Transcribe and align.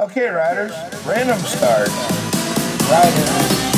Okay, 0.00 0.30
riders, 0.30 0.72
random 1.04 1.38
start. 1.40 1.90
Riders, 2.88 3.30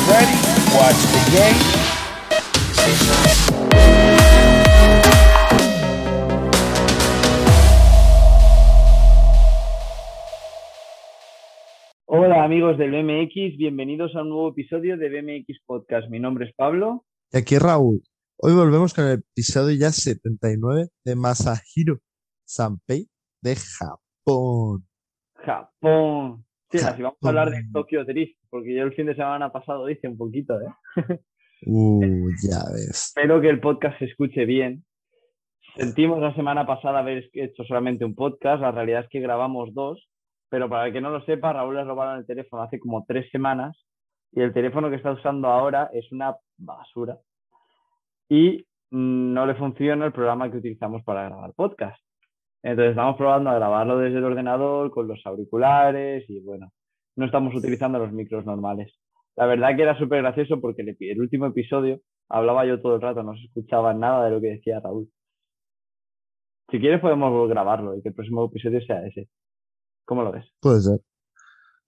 ready? 0.07 0.31
Watch 0.71 0.95
the 1.11 1.19
gate. 1.35 1.59
Hola 12.05 12.45
amigos 12.45 12.77
del 12.77 12.91
BMX, 12.91 13.57
bienvenidos 13.57 14.15
a 14.15 14.21
un 14.21 14.29
nuevo 14.29 14.51
episodio 14.51 14.95
de 14.95 15.09
BMX 15.09 15.59
Podcast. 15.65 16.09
Mi 16.09 16.21
nombre 16.21 16.45
es 16.47 16.55
Pablo. 16.55 17.03
Y 17.33 17.37
aquí 17.39 17.57
Raúl. 17.57 18.01
Hoy 18.37 18.53
volvemos 18.53 18.93
con 18.93 19.03
el 19.07 19.19
episodio 19.19 19.75
ya 19.77 19.91
79 19.91 20.87
de 21.03 21.15
Masahiro 21.17 21.99
Sanpei 22.45 23.09
de 23.41 23.57
Japón. 23.57 24.85
Japón. 25.43 26.45
Sí, 26.69 26.79
así 26.79 27.01
vamos 27.01 27.17
a 27.21 27.27
hablar 27.29 27.49
de 27.49 27.57
Japón. 27.57 27.73
Tokyo 27.73 28.05
Drift, 28.05 28.37
porque 28.49 28.75
yo 28.75 28.83
el 28.83 28.93
fin 28.93 29.05
de 29.05 29.15
semana 29.15 29.51
pasado 29.51 29.89
hice 29.89 30.07
un 30.07 30.17
poquito, 30.17 30.59
¿eh? 30.59 31.19
Uh, 31.65 32.29
ya 32.41 32.59
ves. 32.73 32.89
Espero 33.15 33.39
que 33.41 33.49
el 33.49 33.59
podcast 33.59 33.99
se 33.99 34.05
escuche 34.05 34.45
bien. 34.45 34.83
Sentimos 35.75 36.19
la 36.19 36.35
semana 36.35 36.67
pasada 36.67 36.99
haber 36.99 37.29
hecho 37.33 37.63
solamente 37.63 38.05
un 38.05 38.15
podcast, 38.15 38.61
la 38.61 38.71
realidad 38.71 39.03
es 39.03 39.09
que 39.09 39.19
grabamos 39.19 39.73
dos, 39.73 40.07
pero 40.49 40.69
para 40.69 40.87
el 40.87 40.93
que 40.93 41.01
no 41.01 41.09
lo 41.09 41.25
sepa, 41.25 41.53
Raúl 41.53 41.75
le 41.75 41.83
robaron 41.83 42.19
el 42.19 42.27
teléfono 42.27 42.61
hace 42.61 42.79
como 42.79 43.05
tres 43.07 43.29
semanas 43.31 43.75
y 44.31 44.41
el 44.41 44.53
teléfono 44.53 44.89
que 44.89 44.97
está 44.97 45.11
usando 45.11 45.47
ahora 45.47 45.89
es 45.93 46.11
una 46.11 46.35
basura 46.57 47.17
y 48.29 48.65
mm, 48.91 49.33
no 49.33 49.45
le 49.45 49.55
funciona 49.55 50.05
el 50.05 50.11
programa 50.11 50.51
que 50.51 50.57
utilizamos 50.57 51.03
para 51.03 51.23
grabar 51.23 51.53
podcast. 51.53 51.99
Entonces 52.63 52.91
estamos 52.91 53.17
probando 53.17 53.49
a 53.49 53.55
grabarlo 53.55 53.97
desde 53.97 54.17
el 54.17 54.23
ordenador 54.23 54.89
con 54.91 55.07
los 55.07 55.21
auriculares 55.25 56.23
y 56.29 56.39
bueno, 56.39 56.71
no 57.17 57.25
estamos 57.25 57.53
utilizando 57.53 57.99
los 57.99 58.13
micros 58.13 58.45
normales. 58.45 58.97
La 59.35 59.45
verdad 59.45 59.75
que 59.75 59.83
era 59.83 59.97
súper 59.99 60.21
gracioso 60.21 60.61
porque 60.61 60.81
el, 60.81 60.95
el 60.97 61.19
último 61.19 61.47
episodio 61.47 61.99
hablaba 62.29 62.65
yo 62.65 62.81
todo 62.81 62.95
el 62.95 63.01
rato, 63.01 63.21
no 63.21 63.35
se 63.35 63.43
escuchaba 63.43 63.93
nada 63.93 64.25
de 64.25 64.31
lo 64.31 64.41
que 64.41 64.47
decía 64.47 64.79
Raúl. 64.79 65.09
Si 66.71 66.79
quieres 66.79 67.01
podemos 67.01 67.49
grabarlo 67.49 67.97
y 67.97 68.01
que 68.01 68.09
el 68.09 68.15
próximo 68.15 68.45
episodio 68.45 68.81
sea 68.81 69.05
ese. 69.05 69.27
¿Cómo 70.05 70.23
lo 70.23 70.31
ves? 70.31 70.45
Puede 70.61 70.81
ser. 70.81 70.99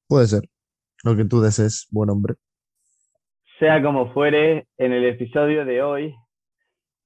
Puede 0.08 0.28
ser. 0.28 0.42
Lo 1.03 1.16
que 1.16 1.26
tú 1.26 1.40
desees, 1.40 1.88
buen 1.90 2.09
hombre. 2.09 2.36
Sea 3.59 3.81
como 3.81 4.12
fuere, 4.14 4.68
en 4.78 4.92
el 4.92 5.06
episodio 5.06 5.64
de 5.64 5.81
hoy 5.81 6.14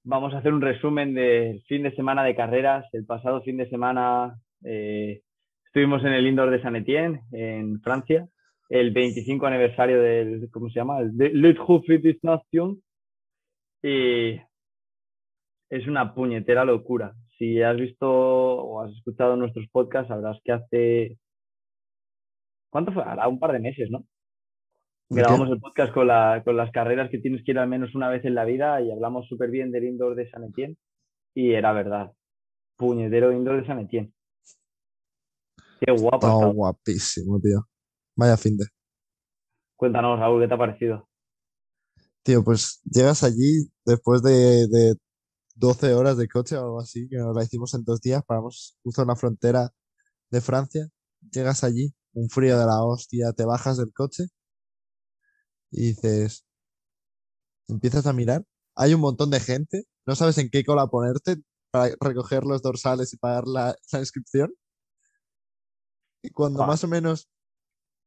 vamos 0.03 0.33
a 0.33 0.39
hacer 0.39 0.53
un 0.53 0.61
resumen 0.61 1.13
del 1.13 1.61
fin 1.63 1.83
de 1.83 1.95
semana 1.95 2.23
de 2.23 2.35
carreras. 2.35 2.85
El 2.93 3.05
pasado 3.05 3.41
fin 3.41 3.57
de 3.57 3.69
semana 3.69 4.39
eh, 4.63 5.21
estuvimos 5.65 6.03
en 6.03 6.13
el 6.13 6.27
Indoor 6.27 6.51
de 6.51 6.61
Saint 6.61 6.77
Etienne, 6.77 7.21
en 7.31 7.81
Francia, 7.81 8.27
el 8.69 8.91
25 8.91 9.45
aniversario 9.45 10.01
del, 10.01 10.49
¿cómo 10.51 10.69
se 10.69 10.79
llama? 10.79 10.99
El 10.99 11.15
Nations. 12.21 12.79
Y 13.81 14.41
es 15.69 15.87
una 15.87 16.13
puñetera 16.13 16.65
locura. 16.65 17.13
Si 17.37 17.61
has 17.61 17.77
visto 17.77 18.09
o 18.09 18.81
has 18.81 18.91
escuchado 18.91 19.35
nuestros 19.35 19.67
podcasts, 19.69 20.09
sabrás 20.09 20.39
que 20.43 20.51
hace... 20.51 21.17
¿Cuánto 22.69 22.91
fue? 22.91 23.03
Hará 23.03 23.27
un 23.27 23.39
par 23.39 23.53
de 23.53 23.59
meses, 23.59 23.89
¿no? 23.89 24.03
Grabamos 25.09 25.49
el 25.49 25.59
podcast 25.59 25.93
con, 25.93 26.07
la- 26.07 26.41
con 26.45 26.55
las 26.55 26.71
carreras 26.71 27.09
que 27.09 27.17
tienes 27.17 27.43
que 27.43 27.51
ir 27.51 27.59
al 27.59 27.67
menos 27.67 27.95
una 27.95 28.09
vez 28.09 28.23
en 28.25 28.35
la 28.35 28.45
vida 28.45 28.79
y 28.81 28.91
hablamos 28.91 29.27
súper 29.27 29.49
bien 29.49 29.71
del 29.71 29.85
indoor 29.85 30.15
de 30.15 30.29
San 30.29 30.43
Etienne 30.43 30.77
y 31.33 31.53
era 31.53 31.73
verdad. 31.73 32.11
Puñetero 32.77 33.31
indoor 33.31 33.61
de 33.61 33.67
San 33.67 33.79
Etienne. 33.79 34.13
Qué 35.81 35.91
guapo. 35.93 36.27
Está 36.27 36.45
guapísimo, 36.47 37.39
tío. 37.39 37.67
Vaya 38.15 38.37
fin 38.37 38.57
de. 38.57 38.65
Cuéntanos, 39.75 40.19
Raúl, 40.19 40.41
¿qué 40.41 40.47
te 40.47 40.53
ha 40.53 40.57
parecido? 40.57 41.09
Tío, 42.21 42.43
pues 42.43 42.81
llegas 42.83 43.23
allí 43.23 43.69
después 43.85 44.21
de, 44.21 44.67
de 44.67 44.95
12 45.55 45.93
horas 45.93 46.17
de 46.17 46.27
coche 46.27 46.55
o 46.57 46.59
algo 46.65 46.79
así, 46.81 47.07
que 47.09 47.17
nos 47.17 47.35
la 47.35 47.43
hicimos 47.43 47.73
en 47.73 47.83
dos 47.83 48.01
días, 48.01 48.23
paramos 48.25 48.77
justo 48.83 49.01
en 49.01 49.07
la 49.07 49.15
frontera 49.15 49.69
de 50.29 50.41
Francia. 50.41 50.87
Llegas 51.31 51.63
allí, 51.63 51.93
un 52.13 52.29
frío 52.29 52.59
de 52.59 52.65
la 52.65 52.83
hostia, 52.83 53.31
te 53.33 53.45
bajas 53.45 53.77
del 53.77 53.91
coche 53.93 54.25
y 55.71 55.87
dices, 55.87 56.45
empiezas 57.67 58.05
a 58.07 58.13
mirar, 58.13 58.43
hay 58.75 58.93
un 58.93 59.01
montón 59.01 59.29
de 59.29 59.39
gente, 59.39 59.83
no 60.05 60.15
sabes 60.15 60.37
en 60.37 60.49
qué 60.49 60.63
cola 60.63 60.87
ponerte 60.87 61.37
para 61.71 61.93
recoger 61.99 62.43
los 62.43 62.61
dorsales 62.61 63.13
y 63.13 63.17
pagar 63.17 63.47
la, 63.47 63.75
la 63.91 63.99
inscripción. 63.99 64.53
Y 66.23 66.31
cuando 66.31 66.65
más 66.65 66.83
o 66.83 66.87
menos 66.87 67.29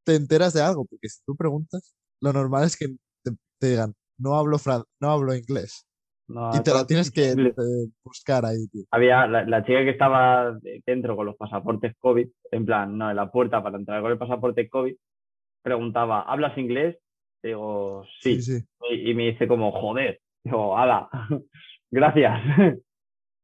te 0.04 0.16
enteras 0.16 0.52
de 0.52 0.62
algo, 0.62 0.84
porque 0.84 1.08
si 1.08 1.22
tú 1.24 1.36
preguntas, 1.36 1.94
lo 2.20 2.32
normal 2.32 2.64
es 2.64 2.76
que 2.76 2.88
te, 3.22 3.30
te 3.58 3.70
digan, 3.70 3.94
no 4.18 4.36
hablo 4.36 4.58
fran 4.58 4.82
no 5.00 5.10
hablo 5.10 5.34
inglés. 5.34 5.86
No, 6.28 6.50
Y 6.54 6.62
te 6.62 6.72
la 6.72 6.86
tienes 6.86 7.10
que 7.10 7.32
eh, 7.32 7.88
buscar 8.04 8.46
ahí, 8.46 8.66
tío. 8.68 8.84
Había 8.90 9.26
la, 9.26 9.44
la 9.44 9.64
chica 9.64 9.84
que 9.84 9.90
estaba 9.90 10.56
dentro 10.86 11.16
con 11.16 11.26
los 11.26 11.36
pasaportes 11.36 11.94
COVID, 11.98 12.28
en 12.52 12.64
plan, 12.64 12.96
no, 12.96 13.10
en 13.10 13.16
la 13.16 13.30
puerta 13.30 13.62
para 13.62 13.76
entrar 13.76 14.00
con 14.00 14.12
el 14.12 14.18
pasaporte 14.18 14.68
COVID, 14.68 14.94
preguntaba, 15.62 16.22
¿hablas 16.22 16.56
inglés? 16.56 16.96
Digo, 17.42 18.04
sí. 18.20 18.40
Sí, 18.40 18.58
sí. 18.58 18.64
Y, 18.90 19.10
y 19.10 19.14
me 19.14 19.32
dice 19.32 19.48
como, 19.48 19.72
joder. 19.72 20.20
Digo, 20.44 20.76
ala, 20.76 21.08
gracias. 21.90 22.40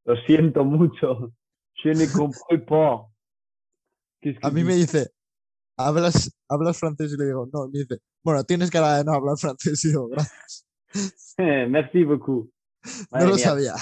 Lo 0.05 0.17
siento 0.23 0.65
mucho. 0.65 1.33
A 4.43 4.51
mí 4.51 4.65
me 4.65 4.75
dice, 4.75 5.11
¿hablas, 5.77 6.37
¿hablas 6.49 6.79
francés? 6.79 7.13
Y 7.13 7.17
le 7.19 7.27
digo, 7.27 7.49
no. 7.53 7.67
Y 7.67 7.71
me 7.73 7.79
dice, 7.81 7.99
bueno, 8.25 8.43
tienes 8.45 8.71
cara 8.71 8.99
de 8.99 9.05
no 9.05 9.13
hablar 9.13 9.37
francés. 9.39 9.85
Y 9.85 9.89
digo, 9.89 10.09
gracias. 10.09 10.67
Merci 11.39 12.05
beaucoup. 12.05 12.51
No 13.13 13.21
lo 13.21 13.35
mía, 13.35 13.39
sabía. 13.39 13.75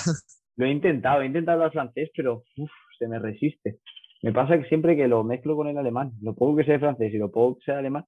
Lo 0.56 0.66
he 0.66 0.71
intentado, 0.71 1.22
he 1.22 1.27
intentado 1.27 1.56
hablar 1.56 1.72
francés, 1.72 2.10
pero 2.15 2.44
uf, 2.56 2.71
se 2.98 3.09
me 3.09 3.19
resiste. 3.19 3.78
Me 4.22 4.33
pasa 4.33 4.59
que 4.59 4.69
siempre 4.69 4.97
que 4.97 5.09
lo 5.09 5.25
mezclo 5.25 5.56
con 5.56 5.69
el 5.69 5.78
alemán, 5.78 6.12
lo 6.21 6.34
poco 6.34 6.56
que 6.56 6.65
de 6.65 6.78
francés 6.78 7.15
y 7.15 7.19
lo 7.19 7.31
poco 7.31 7.59
que 7.65 7.72
de 7.72 7.78
alemán, 7.78 8.04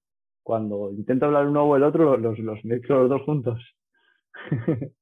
cuando 0.48 0.91
intento 0.92 1.26
hablar 1.26 1.47
uno 1.47 1.64
o 1.64 1.76
el 1.76 1.82
otro, 1.82 2.16
los, 2.16 2.38
los 2.38 2.64
mezclo 2.64 3.00
los 3.00 3.10
dos 3.10 3.22
juntos. 3.26 3.60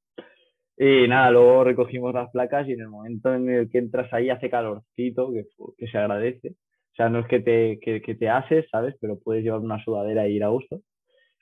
y 0.77 1.07
nada, 1.07 1.31
luego 1.31 1.63
recogimos 1.63 2.13
las 2.13 2.33
placas 2.33 2.67
y 2.67 2.73
en 2.73 2.81
el 2.81 2.89
momento 2.89 3.33
en 3.33 3.49
el 3.49 3.71
que 3.71 3.79
entras 3.79 4.13
ahí 4.13 4.29
hace 4.29 4.51
calorcito, 4.51 5.31
que, 5.33 5.45
que 5.79 5.87
se 5.87 5.99
agradece. 5.99 6.49
O 6.51 6.95
sea, 6.97 7.09
no 7.11 7.21
es 7.21 7.29
que 7.29 7.39
te, 7.39 7.79
que, 7.81 8.15
te 8.17 8.29
haces, 8.29 8.67
¿sabes? 8.73 8.97
Pero 9.01 9.21
puedes 9.21 9.45
llevar 9.45 9.61
una 9.61 9.83
sudadera 9.85 10.27
e 10.27 10.33
ir 10.33 10.43
a 10.43 10.49
gusto. 10.49 10.81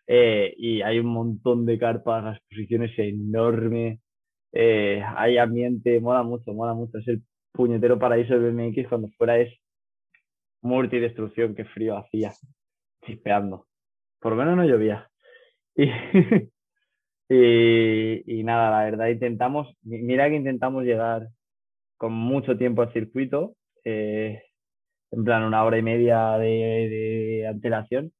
Eh, 0.06 0.52
y 0.58 0.82
hay 0.82 0.98
un 0.98 1.06
montón 1.06 1.64
de 1.64 1.78
carpas, 1.78 2.24
la 2.24 2.32
exposición 2.32 2.82
es 2.82 2.98
enorme, 2.98 4.00
eh, 4.52 5.02
hay 5.16 5.38
ambiente, 5.38 5.98
mola 5.98 6.22
mucho, 6.24 6.52
mola 6.52 6.74
mucho. 6.74 6.98
Es 6.98 7.08
el 7.08 7.22
puñetero 7.52 7.98
paraíso 7.98 8.38
del 8.38 8.52
BMX 8.52 8.86
cuando 8.86 9.08
fuera 9.16 9.38
es 9.38 9.50
muerte 10.60 10.96
y 10.96 11.00
destrucción, 11.00 11.54
qué 11.54 11.64
frío 11.64 11.96
hacía, 11.96 12.32
chispeando. 13.06 13.66
Por 14.24 14.32
lo 14.32 14.38
menos 14.38 14.56
no 14.56 14.64
llovía. 14.64 15.10
Y, 17.28 18.40
y, 18.40 18.44
nada, 18.44 18.70
la 18.70 18.84
verdad, 18.84 19.08
intentamos, 19.08 19.76
mi- 19.82 20.02
mira 20.02 20.28
que 20.30 20.36
intentamos 20.36 20.84
llegar 20.84 21.28
con 21.98 22.12
mucho 22.12 22.58
tiempo 22.58 22.82
al 22.82 22.92
circuito, 22.92 23.56
eh, 23.84 24.42
en 25.12 25.24
plan 25.24 25.44
una 25.44 25.64
hora 25.64 25.78
y 25.78 25.82
media 25.82 26.38
de, 26.38 27.46
antelación, 27.48 28.12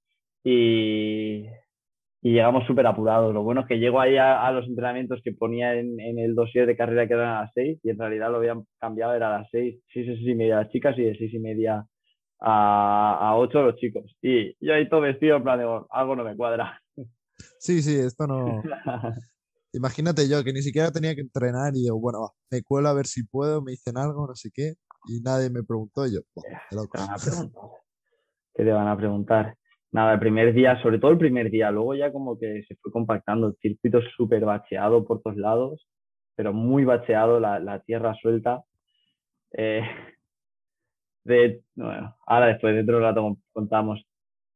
y, 0.45 1.47
y 2.23 2.33
llegamos 2.33 2.67
súper 2.67 2.87
apurados. 2.87 3.35
Lo 3.35 3.43
bueno 3.45 3.63
es 3.63 3.67
que 3.69 3.79
llego 3.81 4.01
ahí 4.01 4.17
a, 4.19 4.51
los 4.53 4.67
entrenamientos 4.69 5.21
que 5.25 5.33
ponía 5.33 5.75
en, 5.75 6.01
el 6.19 6.35
dossier 6.35 6.67
de 6.67 6.77
carrera 6.77 7.07
que 7.09 7.15
eran 7.15 7.31
a 7.37 7.43
las 7.43 7.53
6 7.55 7.81
y 7.85 7.91
en 7.91 7.99
realidad 7.99 8.31
lo 8.31 8.39
habían 8.39 8.65
cambiado, 8.81 9.15
era 9.15 9.35
a 9.35 9.41
las 9.41 9.51
6, 9.51 9.81
6, 9.93 10.07
6 10.07 10.21
y 10.29 10.35
media 10.37 10.57
las 10.57 10.71
chicas 10.71 10.99
y 10.99 11.03
de 11.05 11.17
6 11.17 11.35
y 11.35 11.39
media 11.41 11.85
a, 12.41 13.19
a 13.31 13.37
8 13.37 13.63
los 13.63 13.77
chicos. 13.77 14.05
Y 14.23 14.55
yo 14.65 14.75
ahí 14.75 14.89
todo 14.89 15.01
vestido, 15.03 15.37
en 15.37 15.43
plan 15.43 15.61
"Oh, 15.65 15.87
algo 15.91 16.17
no 16.17 16.25
me 16.25 16.37
cuadra. 16.37 16.81
Sí, 17.59 17.83
sí, 17.83 17.97
esto 17.97 18.27
no. 18.27 18.63
Imagínate 19.73 20.29
yo 20.29 20.45
que 20.45 20.53
ni 20.53 20.63
siquiera 20.63 20.93
tenía 20.93 21.15
que 21.15 21.21
entrenar 21.23 21.73
y 21.75 21.83
digo, 21.83 21.99
bueno, 21.99 22.21
va, 22.23 22.29
me 22.51 22.63
cuelo 22.63 22.89
a 22.89 22.95
ver 22.95 23.07
si 23.07 23.25
puedo, 23.25 23.61
me 23.61 23.73
dicen 23.73 23.99
algo, 23.99 24.27
no 24.27 24.35
sé 24.37 24.51
qué, 24.55 24.75
y 25.09 25.21
nadie 25.21 25.51
me 25.51 25.65
preguntó. 25.65 26.07
Y 26.07 26.15
yo, 26.15 26.21
"Buah, 26.35 26.45
qué 26.45 26.57
¿Qué 26.71 26.77
loco". 26.77 26.91
te 26.93 27.01
van 27.01 27.11
a 27.11 27.17
preguntar? 27.17 27.63
¿Qué 28.55 28.65
te 28.65 28.71
van 28.73 28.89
a 28.89 28.97
preguntar? 28.97 29.57
Nada, 29.91 30.13
el 30.15 30.21
primer 30.21 30.53
día, 30.55 30.81
sobre 30.83 30.99
todo 30.99 31.11
el 31.11 31.19
primer 31.19 31.51
día, 31.51 31.71
luego 31.73 31.95
ya 31.97 32.13
como 32.13 32.39
que 32.39 32.63
se 32.69 32.77
fue 32.77 32.93
compactando, 32.93 33.49
el 33.49 33.57
circuito 33.61 34.01
súper 34.17 34.45
bacheado 34.45 35.05
por 35.05 35.23
todos 35.23 35.37
lados, 35.37 35.89
pero 36.37 36.53
muy 36.53 36.85
bacheado, 36.85 37.41
la, 37.41 37.59
la 37.59 37.81
tierra 37.81 38.15
suelta. 38.21 38.63
Eh, 39.53 39.83
de, 41.25 41.63
bueno, 41.77 42.17
ahora 42.27 42.47
después 42.49 42.75
dentro 42.75 42.97
de 42.97 43.03
un 43.03 43.09
rato 43.09 43.39
contamos, 43.53 44.07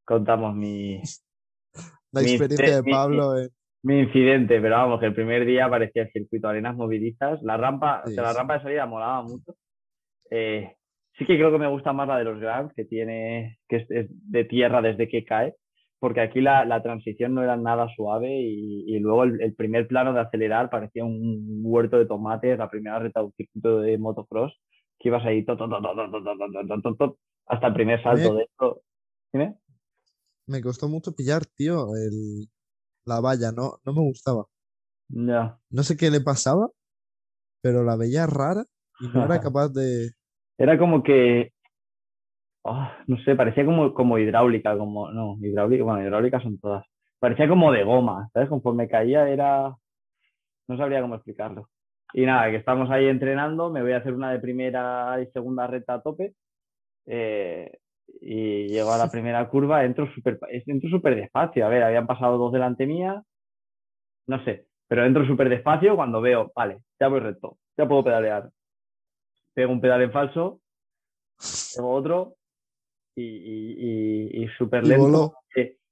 contamos 0.05 0.55
mi, 0.55 1.01
La 2.11 2.21
Mi 2.21 2.31
experiencia 2.31 2.75
de 2.75 2.83
mi- 2.83 2.91
Pablo 2.91 3.37
en, 3.37 3.49
mi 3.83 3.99
incidente, 4.01 4.59
pero 4.61 4.75
vamos, 4.75 4.99
que 4.99 5.05
el 5.07 5.13
primer 5.15 5.45
día 5.45 5.69
parecía 5.69 6.03
el 6.03 6.11
circuito, 6.11 6.47
arenas 6.49 6.75
movilizas, 6.75 7.41
la 7.43 7.57
rampa, 7.57 8.03
o 8.05 8.09
Sí, 8.09 8.15
sea, 8.15 8.23
la 8.23 8.33
rampa 8.33 8.55
de 8.57 8.63
salida 8.63 8.85
molaba 8.85 9.23
mucho. 9.23 9.55
Eh, 10.31 10.75
Sí 11.17 11.25
que 11.25 11.35
creo 11.37 11.51
que 11.51 11.59
me 11.59 11.67
gusta 11.67 11.93
más 11.93 12.07
la 12.07 12.17
de 12.17 12.23
los 12.25 12.39
Grants, 12.39 12.73
que 12.75 12.85
tiene, 12.85 13.59
que 13.67 13.77
es, 13.77 13.91
es 13.91 14.07
de 14.09 14.45
tierra 14.45 14.81
desde 14.81 15.09
que 15.09 15.25
cae, 15.25 15.55
porque 15.99 16.21
aquí 16.21 16.41
la, 16.41 16.65
la 16.65 16.81
transición 16.83 17.33
no 17.35 17.43
era 17.43 17.57
nada 17.57 17.89
suave 17.95 18.29
y, 18.41 18.85
y 18.95 18.99
luego 18.99 19.25
el, 19.25 19.41
el 19.41 19.53
primer 19.55 19.87
plano 19.87 20.13
de 20.13 20.21
acelerar 20.21 20.69
parecía 20.69 21.03
un 21.05 21.59
huerto 21.63 21.97
de 21.99 22.05
tomates, 22.05 22.57
la 22.57 22.69
primera 22.69 22.99
recta 22.99 23.19
de 23.21 23.25
un 23.27 23.33
circuito 23.33 23.81
de 23.81 23.97
motocross, 23.97 24.57
que 24.99 25.07
ibas 25.07 25.25
ahí 25.25 25.45
to, 25.45 25.55
to, 25.55 25.67
to, 25.67 27.17
hasta 27.45 27.67
el 27.67 27.73
primer 27.73 28.03
salto 28.03 28.35
de 28.35 28.43
esto. 28.43 28.81
¿Dime? 29.31 29.55
Me 30.47 30.61
costó 30.61 30.87
mucho 30.87 31.13
pillar, 31.13 31.45
tío, 31.45 31.95
el, 31.95 32.49
la 33.05 33.21
valla, 33.21 33.51
no, 33.51 33.79
no 33.85 33.93
me 33.93 34.01
gustaba. 34.01 34.45
Ya. 35.09 35.57
No 35.69 35.83
sé 35.83 35.97
qué 35.97 36.11
le 36.11 36.21
pasaba, 36.21 36.69
pero 37.61 37.83
la 37.83 37.95
veía 37.95 38.27
rara 38.27 38.63
y 38.99 39.07
no 39.07 39.25
era 39.25 39.39
capaz 39.39 39.69
de. 39.69 40.11
Era 40.57 40.77
como 40.77 41.03
que. 41.03 41.51
No 43.07 43.17
sé, 43.23 43.35
parecía 43.35 43.65
como, 43.65 43.93
como 43.93 44.17
hidráulica, 44.17 44.77
como. 44.77 45.11
No, 45.11 45.37
hidráulica, 45.41 45.83
bueno, 45.83 46.03
hidráulicas 46.03 46.43
son 46.43 46.59
todas. 46.59 46.85
Parecía 47.19 47.47
como 47.47 47.71
de 47.71 47.83
goma, 47.83 48.29
¿sabes? 48.33 48.49
Conforme 48.49 48.87
caía 48.87 49.27
era. 49.29 49.75
No 50.67 50.77
sabría 50.77 51.01
cómo 51.01 51.15
explicarlo. 51.15 51.69
Y 52.13 52.25
nada, 52.25 52.49
que 52.51 52.57
estamos 52.57 52.89
ahí 52.91 53.07
entrenando, 53.07 53.69
me 53.71 53.81
voy 53.81 53.93
a 53.93 53.97
hacer 53.97 54.13
una 54.13 54.31
de 54.31 54.39
primera 54.39 55.17
y 55.21 55.27
segunda 55.31 55.67
recta 55.67 55.95
a 55.95 56.01
tope. 56.01 56.33
eh, 57.07 57.71
y 58.21 58.67
llego 58.69 58.91
a 58.93 58.97
la 58.97 59.11
primera 59.11 59.47
curva, 59.49 59.85
entro 59.85 60.11
súper 60.13 60.39
entro 60.49 60.89
súper 60.89 61.15
despacio. 61.15 61.65
A 61.65 61.69
ver, 61.69 61.83
habían 61.83 62.07
pasado 62.07 62.37
dos 62.37 62.51
delante 62.53 62.85
mía, 62.87 63.23
no 64.27 64.43
sé, 64.43 64.67
pero 64.87 65.05
entro 65.05 65.25
súper 65.25 65.49
despacio 65.49 65.95
cuando 65.95 66.21
veo, 66.21 66.51
vale, 66.55 66.79
ya 66.99 67.07
voy 67.07 67.19
recto, 67.21 67.57
ya 67.77 67.87
puedo 67.87 68.03
pedalear. 68.03 68.49
Pego 69.53 69.71
un 69.73 69.81
pedal 69.81 70.01
en 70.03 70.11
falso, 70.11 70.61
pego 71.75 71.91
otro 71.93 72.35
y, 73.15 73.23
y, 73.23 74.39
y, 74.41 74.43
y 74.43 74.47
súper 74.57 74.85
lento. 74.85 75.33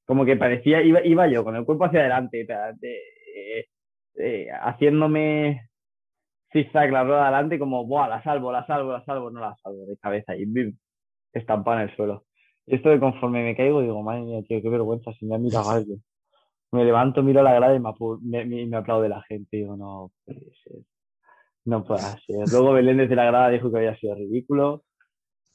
como 0.05 0.25
que 0.25 0.37
parecía, 0.37 0.81
iba, 0.81 1.05
iba 1.05 1.27
yo 1.27 1.43
con 1.43 1.55
el 1.55 1.65
cuerpo 1.65 1.85
hacia 1.85 2.01
adelante, 2.01 2.47
eh, 2.81 3.67
eh, 4.15 4.49
haciéndome 6.51 6.63
zigzag 6.65 6.91
la 6.91 7.03
rueda 7.03 7.23
adelante, 7.27 7.59
como, 7.59 7.85
¡buah, 7.85 8.09
la 8.09 8.23
salvo, 8.23 8.51
la 8.51 8.65
salvo, 8.67 8.91
la 8.93 9.03
salvo! 9.05 9.31
No 9.31 9.39
la 9.41 9.55
salvo, 9.63 9.85
de 9.87 9.97
cabeza 9.97 10.35
y 10.35 10.45
¡bim! 10.45 10.77
estampada 11.33 11.83
en 11.83 11.89
el 11.89 11.95
suelo. 11.95 12.25
Esto 12.67 12.89
de 12.89 12.99
conforme 12.99 13.43
me 13.43 13.55
caigo, 13.57 13.81
digo, 13.81 14.03
madre 14.03 14.23
mía, 14.23 14.43
tío, 14.47 14.61
qué 14.61 14.69
vergüenza, 14.69 15.13
si 15.13 15.25
me 15.25 15.35
ha 15.35 15.39
mirado 15.39 15.69
alguien. 15.71 16.03
Me 16.71 16.85
levanto, 16.85 17.23
miro 17.23 17.43
la 17.43 17.53
grada 17.55 17.75
y 17.75 17.79
me, 17.79 18.45
me, 18.45 18.67
me- 18.67 18.77
aplaude 18.77 19.09
la 19.09 19.23
gente. 19.23 19.57
Digo, 19.57 19.77
no 19.77 20.11
puede 20.25 20.41
ser. 20.63 20.81
No 21.65 21.85
puede 21.85 22.03
ser. 22.27 22.47
Luego 22.49 22.73
Belén 22.73 22.97
desde 22.97 23.15
la 23.15 23.25
grada 23.25 23.49
dijo 23.49 23.71
que 23.71 23.77
había 23.77 23.97
sido 23.97 24.15
ridículo. 24.15 24.83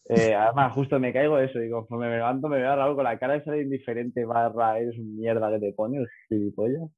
Eh, 0.08 0.34
además, 0.34 0.72
justo 0.74 1.00
me 1.00 1.12
caigo 1.12 1.38
eso 1.38 1.62
y 1.62 1.70
conforme 1.70 2.08
me 2.10 2.16
levanto 2.16 2.48
me 2.48 2.58
veo 2.58 2.72
a 2.72 2.94
con 2.96 3.04
la 3.04 3.18
cara 3.18 3.36
esa 3.36 3.52
de 3.52 3.62
indiferente 3.62 4.24
barra, 4.24 4.78
eres 4.80 4.98
un 4.98 5.16
mierda 5.18 5.50
que 5.52 5.60
te 5.60 5.72
pone, 5.74 5.98
el 5.98 6.08
gilipollas. 6.28 6.90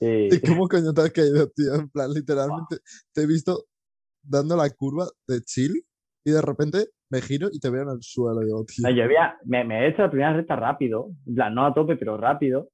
Y, 0.00 0.28
¿Y 0.34 0.40
cómo 0.40 0.68
coño 0.68 0.92
te 0.92 1.00
has 1.02 1.10
caído, 1.10 1.48
tío? 1.50 1.74
En 1.74 1.88
plan, 1.88 2.10
literalmente 2.12 2.76
te 3.12 3.22
he 3.22 3.26
visto 3.26 3.64
dando 4.22 4.56
la 4.56 4.68
curva 4.70 5.06
de 5.26 5.40
chill 5.42 5.82
y 6.24 6.30
de 6.30 6.42
repente 6.42 6.88
me 7.10 7.20
giro 7.20 7.48
y 7.50 7.58
te 7.58 7.70
veo 7.70 7.82
en 7.82 7.90
el 7.90 8.02
suelo. 8.02 8.40
Digo, 8.40 8.64
tío, 8.64 8.88
No, 8.88 8.94
yo 8.94 9.04
había, 9.04 9.36
me, 9.44 9.64
me 9.64 9.84
he 9.84 9.88
hecho 9.88 10.02
la 10.02 10.10
primera 10.10 10.34
recta 10.34 10.56
rápido, 10.56 11.10
en 11.26 11.34
plan, 11.34 11.54
no 11.54 11.66
a 11.66 11.74
tope, 11.74 11.96
pero 11.96 12.16
rápido. 12.16 12.68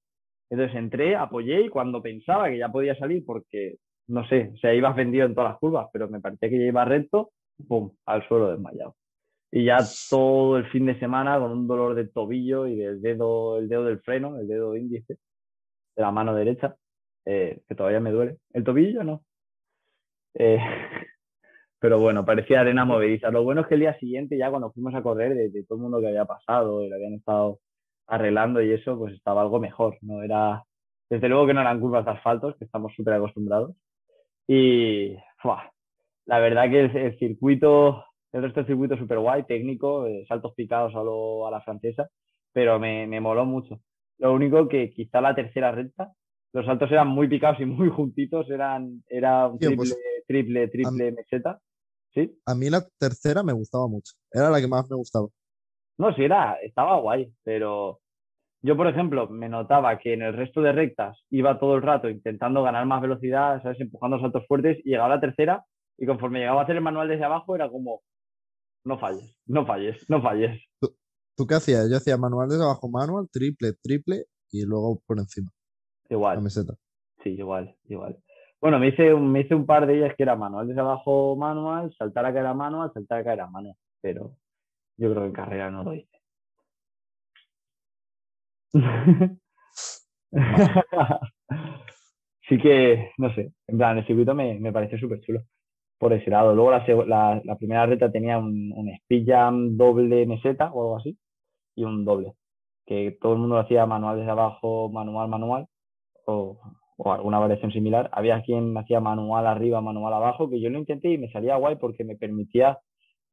Entonces 0.50 0.76
entré, 0.76 1.16
apoyé 1.16 1.64
y 1.66 1.68
cuando 1.68 2.02
pensaba 2.02 2.48
que 2.48 2.58
ya 2.58 2.70
podía 2.70 2.96
salir, 2.96 3.24
porque 3.24 3.76
no 4.08 4.26
sé, 4.28 4.50
o 4.54 4.58
sea, 4.58 4.74
ibas 4.74 4.94
vendido 4.94 5.26
en 5.26 5.34
todas 5.34 5.52
las 5.52 5.58
curvas, 5.58 5.88
pero 5.92 6.08
me 6.08 6.20
parecía 6.20 6.50
que 6.50 6.58
ya 6.58 6.66
iba 6.66 6.84
recto, 6.84 7.30
pum, 7.66 7.92
al 8.06 8.26
suelo 8.28 8.50
desmayado. 8.50 8.94
Y 9.50 9.64
ya 9.64 9.78
todo 10.10 10.58
el 10.58 10.68
fin 10.70 10.86
de 10.86 10.98
semana 10.98 11.38
con 11.38 11.52
un 11.52 11.66
dolor 11.66 11.94
de 11.94 12.08
tobillo 12.08 12.66
y 12.66 12.76
del 12.76 13.00
dedo, 13.00 13.58
el 13.58 13.68
dedo 13.68 13.84
del 13.84 14.00
freno, 14.00 14.38
el 14.38 14.48
dedo 14.48 14.76
índice, 14.76 15.14
de 15.96 16.02
la 16.02 16.10
mano 16.10 16.34
derecha, 16.34 16.76
eh, 17.26 17.60
que 17.68 17.74
todavía 17.74 18.00
me 18.00 18.10
duele. 18.10 18.38
El 18.52 18.64
tobillo 18.64 19.04
no. 19.04 19.24
Eh, 20.34 20.58
pero 21.78 21.98
bueno, 22.00 22.24
parecía 22.24 22.60
arena 22.60 22.84
movediza. 22.84 23.30
Lo 23.30 23.44
bueno 23.44 23.62
es 23.62 23.66
que 23.68 23.74
el 23.74 23.80
día 23.80 23.98
siguiente, 23.98 24.36
ya 24.38 24.50
cuando 24.50 24.72
fuimos 24.72 24.94
a 24.94 25.02
correr, 25.02 25.34
de, 25.34 25.50
de 25.50 25.64
todo 25.64 25.76
el 25.78 25.82
mundo 25.82 26.00
que 26.00 26.08
había 26.08 26.24
pasado 26.24 26.82
y 26.82 26.88
lo 26.88 26.96
habían 26.96 27.14
estado 27.14 27.60
arreglando 28.06 28.62
y 28.62 28.72
eso, 28.72 28.98
pues 28.98 29.14
estaba 29.14 29.42
algo 29.42 29.60
mejor. 29.60 29.98
No 30.02 30.22
era, 30.22 30.64
desde 31.10 31.28
luego 31.28 31.46
que 31.46 31.54
no 31.54 31.60
eran 31.62 31.80
curvas 31.80 32.04
de 32.04 32.12
asfaltos, 32.12 32.56
que 32.56 32.64
estamos 32.64 32.92
súper 32.94 33.14
acostumbrados. 33.14 33.76
Y 34.46 35.16
¡fua! 35.38 35.70
la 36.26 36.38
verdad 36.38 36.70
que 36.70 36.80
el, 36.80 36.96
el 36.96 37.18
circuito, 37.18 38.04
el 38.32 38.42
resto 38.42 38.60
del 38.60 38.66
circuito 38.68 38.96
súper 38.96 39.18
guay, 39.18 39.44
técnico, 39.44 40.06
eh, 40.06 40.24
saltos 40.28 40.54
picados 40.54 40.94
a, 40.94 41.02
lo, 41.02 41.46
a 41.46 41.50
la 41.50 41.60
francesa, 41.62 42.08
pero 42.52 42.78
me, 42.78 43.06
me 43.06 43.20
moló 43.20 43.44
mucho. 43.44 43.80
Lo 44.18 44.32
único 44.32 44.68
que 44.68 44.90
quizá 44.90 45.20
la 45.20 45.34
tercera 45.34 45.72
recta, 45.72 46.12
los 46.54 46.64
saltos 46.64 46.90
eran 46.90 47.08
muy 47.08 47.28
picados 47.28 47.60
y 47.60 47.66
muy 47.66 47.90
juntitos, 47.90 48.48
eran, 48.48 49.02
era 49.08 49.48
un 49.48 49.58
Tío, 49.58 49.70
triple, 49.70 49.90
pues, 49.90 50.24
triple, 50.26 50.68
triple 50.68 51.12
meseta. 51.12 51.60
¿Sí? 52.14 52.32
a 52.46 52.54
mí 52.54 52.70
la 52.70 52.86
tercera 52.96 53.42
me 53.42 53.52
gustaba 53.52 53.88
mucho. 53.88 54.12
Era 54.30 54.48
la 54.48 54.60
que 54.60 54.68
más 54.68 54.88
me 54.88 54.96
gustaba. 54.96 55.26
No, 55.98 56.14
sí, 56.14 56.22
era, 56.22 56.54
estaba 56.62 57.00
guay, 57.00 57.34
pero 57.42 57.98
yo, 58.62 58.76
por 58.76 58.86
ejemplo, 58.86 59.28
me 59.28 59.48
notaba 59.48 59.98
que 59.98 60.12
en 60.12 60.22
el 60.22 60.32
resto 60.32 60.62
de 60.62 60.70
rectas 60.70 61.18
iba 61.30 61.58
todo 61.58 61.74
el 61.74 61.82
rato 61.82 62.08
intentando 62.08 62.62
ganar 62.62 62.86
más 62.86 63.02
velocidad, 63.02 63.60
¿sabes? 63.62 63.80
Empujando 63.80 64.20
saltos 64.20 64.46
fuertes 64.46 64.78
y 64.84 64.90
llegaba 64.90 65.16
la 65.16 65.20
tercera 65.20 65.64
y 65.98 66.06
conforme 66.06 66.38
llegaba 66.38 66.60
a 66.60 66.64
hacer 66.64 66.76
el 66.76 66.82
manual 66.82 67.08
desde 67.08 67.24
abajo 67.24 67.56
era 67.56 67.68
como, 67.68 68.02
no 68.84 68.96
falles, 68.96 69.36
no 69.46 69.66
falles, 69.66 70.08
no 70.08 70.22
falles. 70.22 70.62
¿Tú 71.36 71.46
qué 71.48 71.54
hacías? 71.56 71.90
Yo 71.90 71.96
hacía 71.96 72.16
manual 72.16 72.48
desde 72.48 72.62
abajo, 72.62 72.88
manual, 72.88 73.28
triple, 73.28 73.72
triple 73.82 74.26
y 74.52 74.64
luego 74.64 75.02
por 75.04 75.18
encima, 75.18 75.50
la 76.32 76.40
Igual, 76.40 76.42
meseta. 76.42 76.74
sí, 77.22 77.30
igual, 77.30 77.76
igual. 77.88 78.18
Bueno, 78.60 78.78
me 78.78 78.88
hice, 78.88 79.14
un, 79.14 79.30
me 79.32 79.40
hice 79.42 79.54
un 79.54 79.66
par 79.66 79.86
de 79.86 79.98
ellas 79.98 80.14
que 80.16 80.22
era 80.24 80.36
manual 80.36 80.68
desde 80.68 80.80
abajo, 80.80 81.36
manual, 81.36 81.92
saltar 81.98 82.26
a 82.26 82.32
que 82.32 82.38
era 82.40 82.54
manual, 82.54 82.92
saltar 82.94 83.20
a 83.20 83.24
que 83.24 83.30
era 83.30 83.46
manual, 83.48 83.76
pero 84.00 84.36
yo 84.98 85.10
creo 85.10 85.22
que 85.22 85.28
en 85.28 85.32
carrera 85.34 85.70
no 85.70 85.84
lo 85.84 85.94
hice. 85.94 86.10
sí 92.48 92.58
que, 92.58 93.10
no 93.18 93.34
sé, 93.34 93.52
en 93.66 93.78
plan, 93.78 93.98
el 93.98 94.06
circuito 94.06 94.34
me, 94.34 94.58
me 94.60 94.72
pareció 94.72 94.98
súper 94.98 95.20
chulo 95.20 95.42
por 95.98 96.12
ese 96.12 96.30
lado. 96.30 96.54
Luego 96.54 96.72
la, 96.72 96.84
la, 97.06 97.42
la 97.44 97.56
primera 97.58 97.86
recta 97.86 98.12
tenía 98.12 98.38
un, 98.38 98.72
un 98.76 98.88
speed 98.90 99.26
jam 99.28 99.76
doble 99.76 100.26
meseta 100.26 100.72
o 100.72 100.82
algo 100.82 100.98
así 100.98 101.18
y 101.76 101.84
un 101.84 102.04
doble, 102.06 102.34
que 102.86 103.18
todo 103.20 103.34
el 103.34 103.40
mundo 103.40 103.56
lo 103.56 103.62
hacía 103.62 103.86
manual 103.86 104.18
desde 104.18 104.30
abajo, 104.32 104.90
manual, 104.90 105.28
manual 105.28 105.68
o, 106.26 106.58
o 106.96 107.12
alguna 107.12 107.38
variación 107.38 107.72
similar. 107.72 108.08
Había 108.12 108.42
quien 108.42 108.76
hacía 108.76 109.00
manual 109.00 109.46
arriba, 109.46 109.80
manual 109.80 110.14
abajo, 110.14 110.48
que 110.48 110.60
yo 110.60 110.70
lo 110.70 110.78
intenté 110.78 111.10
y 111.10 111.18
me 111.18 111.30
salía 111.30 111.56
guay 111.56 111.76
porque 111.76 112.04
me 112.04 112.16
permitía 112.16 112.78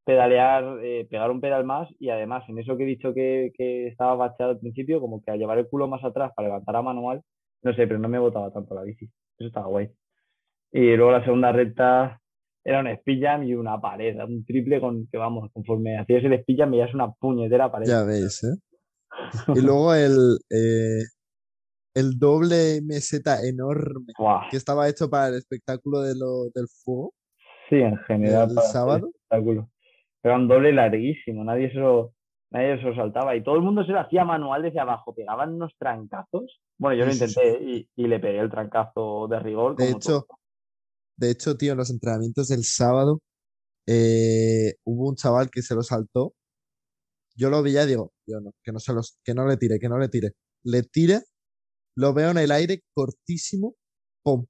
pedalear, 0.03 0.79
eh, 0.83 1.07
pegar 1.10 1.29
un 1.29 1.41
pedal 1.41 1.63
más 1.63 1.88
y 2.00 2.10
además 2.10 2.43
en 2.50 2.57
eso 2.57 2.75
que 2.75 2.83
he 2.83 2.88
dicho 2.88 3.13
que, 3.13 3.51
que 3.55 3.88
estaba 3.88 4.15
bachado 4.15 4.51
al 4.51 4.60
principio, 4.60 5.00
como 5.00 5.21
que 5.21 5.31
a 5.31 5.36
llevar 5.36 5.60
el 5.60 5.67
culo 5.67 5.88
más 5.88 6.03
atrás 6.03 6.31
para 6.36 6.48
levantar 6.48 6.75
a 6.75 6.81
manual, 6.81 7.21
no 7.62 7.74
sé, 7.74 7.86
pero 7.86 8.00
no 8.00 8.10
me 8.10 8.19
botaba 8.19 8.51
tanto 8.51 8.74
la 8.74 8.81
bici. 8.81 9.05
Eso 9.38 9.48
estaba 9.48 9.67
guay. 9.67 9.89
Y 10.71 10.95
luego 10.95 11.12
la 11.12 11.24
segunda 11.24 11.51
recta 11.51 12.19
era 12.63 12.79
un 12.79 12.88
speed 12.88 13.43
y 13.43 13.53
una 13.53 13.79
pared, 13.79 14.17
un 14.24 14.45
triple 14.45 14.79
con 14.79 15.07
que 15.07 15.17
vamos, 15.17 15.51
conforme 15.51 15.98
hacías 15.98 16.24
el 16.24 16.33
speed 16.33 16.60
jam 16.60 16.71
veías 16.71 16.93
una 16.93 17.12
puñetera 17.12 17.71
pared. 17.71 17.88
Ya 17.88 18.03
veis, 18.03 18.43
¿eh? 18.43 18.55
Y 19.55 19.62
luego 19.62 19.93
el, 19.93 20.38
eh, 20.50 21.03
el 21.93 22.17
doble 22.19 22.81
meseta 22.83 23.39
enorme 23.45 24.13
que 24.50 24.57
estaba 24.57 24.88
hecho 24.88 25.10
para 25.10 25.27
el 25.29 25.36
espectáculo 25.36 26.01
de 26.01 26.15
lo, 26.15 26.50
del 26.53 26.67
fuego 26.67 27.13
Sí, 27.69 27.75
en 27.77 27.98
general. 28.00 28.50
el 28.50 28.55
para 28.55 28.67
sábado. 28.67 29.07
espectáculo. 29.07 29.69
Era 30.24 30.36
un 30.36 30.48
doble 30.48 30.71
larguísimo, 30.74 31.43
nadie 31.43 31.69
se 31.71 31.79
lo, 31.79 32.13
nadie 32.51 32.77
se 32.77 32.83
lo 32.83 32.95
saltaba. 32.95 33.36
Y 33.36 33.43
todo 33.43 33.55
el 33.55 33.62
mundo 33.62 33.83
se 33.86 33.91
lo 33.91 34.00
hacía 34.01 34.24
manual 34.25 34.62
desde 34.62 34.79
abajo, 34.79 35.13
pegaban 35.15 35.53
unos 35.53 35.74
trancazos. 35.79 36.62
Bueno, 36.77 37.00
yo 37.00 37.05
lo 37.05 37.12
intenté 37.13 37.63
y, 37.63 37.89
y 37.95 38.07
le 38.07 38.19
pegué 38.19 38.39
el 38.39 38.50
trancazo 38.51 39.27
de 39.29 39.39
rigor. 39.39 39.75
De 39.75 39.86
como 39.86 39.98
hecho, 39.98 40.21
todo. 40.27 40.27
de 41.17 41.31
hecho, 41.31 41.55
tío, 41.57 41.71
en 41.71 41.77
los 41.77 41.89
entrenamientos 41.91 42.50
del 42.50 42.63
sábado 42.63 43.19
eh, 43.88 44.75
hubo 44.83 45.10
un 45.10 45.15
chaval 45.15 45.50
que 45.50 45.62
se 45.62 45.75
lo 45.75 45.81
saltó. 45.81 46.33
Yo 47.36 47.50
lo 47.50 47.63
veía 47.63 47.83
y 47.83 47.88
digo, 47.88 48.12
yo 48.27 48.39
no, 48.41 48.51
que 48.63 48.71
no 48.71 48.79
se 48.79 48.93
los, 48.93 49.17
que 49.24 49.33
no 49.33 49.48
le 49.48 49.57
tire, 49.57 49.79
que 49.79 49.89
no 49.89 49.98
le 49.98 50.10
tire. 50.10 50.31
Le 50.63 50.83
tira, 50.83 51.21
lo 51.95 52.13
veo 52.13 52.31
en 52.31 52.38
el 52.38 52.51
aire 52.51 52.81
cortísimo, 52.93 53.75
¡pum! 54.24 54.45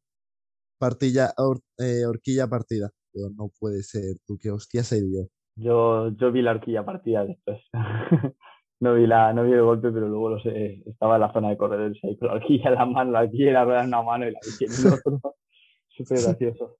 Partilla, 0.80 1.34
eh, 1.78 2.06
horquilla 2.06 2.48
partida. 2.48 2.90
No 3.14 3.52
puede 3.60 3.84
ser, 3.84 4.18
tú, 4.26 4.38
qué 4.42 4.52
hostia 4.52 4.84
se 4.84 5.02
dio. 5.02 5.28
Yo, 5.56 6.10
yo 6.16 6.32
vi 6.32 6.42
la 6.42 6.52
horquilla 6.52 6.86
partida 6.86 7.26
después. 7.26 7.60
no, 8.80 8.96
vi 8.96 9.06
la, 9.06 9.34
no 9.34 9.44
vi 9.44 9.54
el 9.54 9.62
golpe, 9.62 9.92
pero 9.92 10.08
luego 10.08 10.30
lo 10.30 10.40
sé, 10.40 10.82
estaba 10.86 11.16
en 11.16 11.22
la 11.22 11.34
zona 11.34 11.50
de 11.50 11.58
corredores 11.58 12.00
ahí 12.04 12.18
con 12.18 12.30
la 12.30 12.36
horquilla 12.36 12.70
en 12.70 12.76
la 12.76 12.86
mano, 12.86 13.12
la 13.12 13.20
horquilla 13.22 13.50
y 13.50 13.54
la 13.54 13.66
rueda 13.66 13.82
en 13.82 13.88
una 13.88 14.02
mano 14.02 14.28
y 14.28 14.32
la 14.32 14.40
bici 14.44 14.66
en 14.66 14.72
el 14.72 14.94
otro. 14.94 15.36
Súper 15.90 16.22
gracioso. 16.22 16.78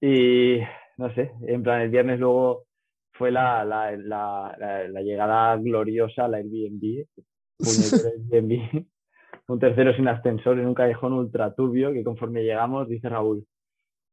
Y 0.00 0.58
no 0.98 1.12
sé, 1.14 1.32
en 1.46 1.62
plan, 1.62 1.80
el 1.80 1.90
viernes 1.90 2.20
luego 2.20 2.66
fue 3.12 3.30
la, 3.30 3.64
la, 3.64 3.92
la, 3.96 4.54
la, 4.58 4.88
la 4.88 5.00
llegada 5.00 5.56
gloriosa 5.56 6.26
al 6.26 6.34
Airbnb, 6.34 7.06
Airbnb, 8.30 8.86
un 9.48 9.58
tercero 9.58 9.94
sin 9.94 10.08
ascensor 10.08 10.58
en 10.58 10.66
un 10.66 10.74
callejón 10.74 11.12
ultra 11.12 11.54
turbio 11.54 11.92
que 11.92 12.02
conforme 12.04 12.42
llegamos, 12.44 12.88
dice 12.88 13.08
Raúl, 13.08 13.44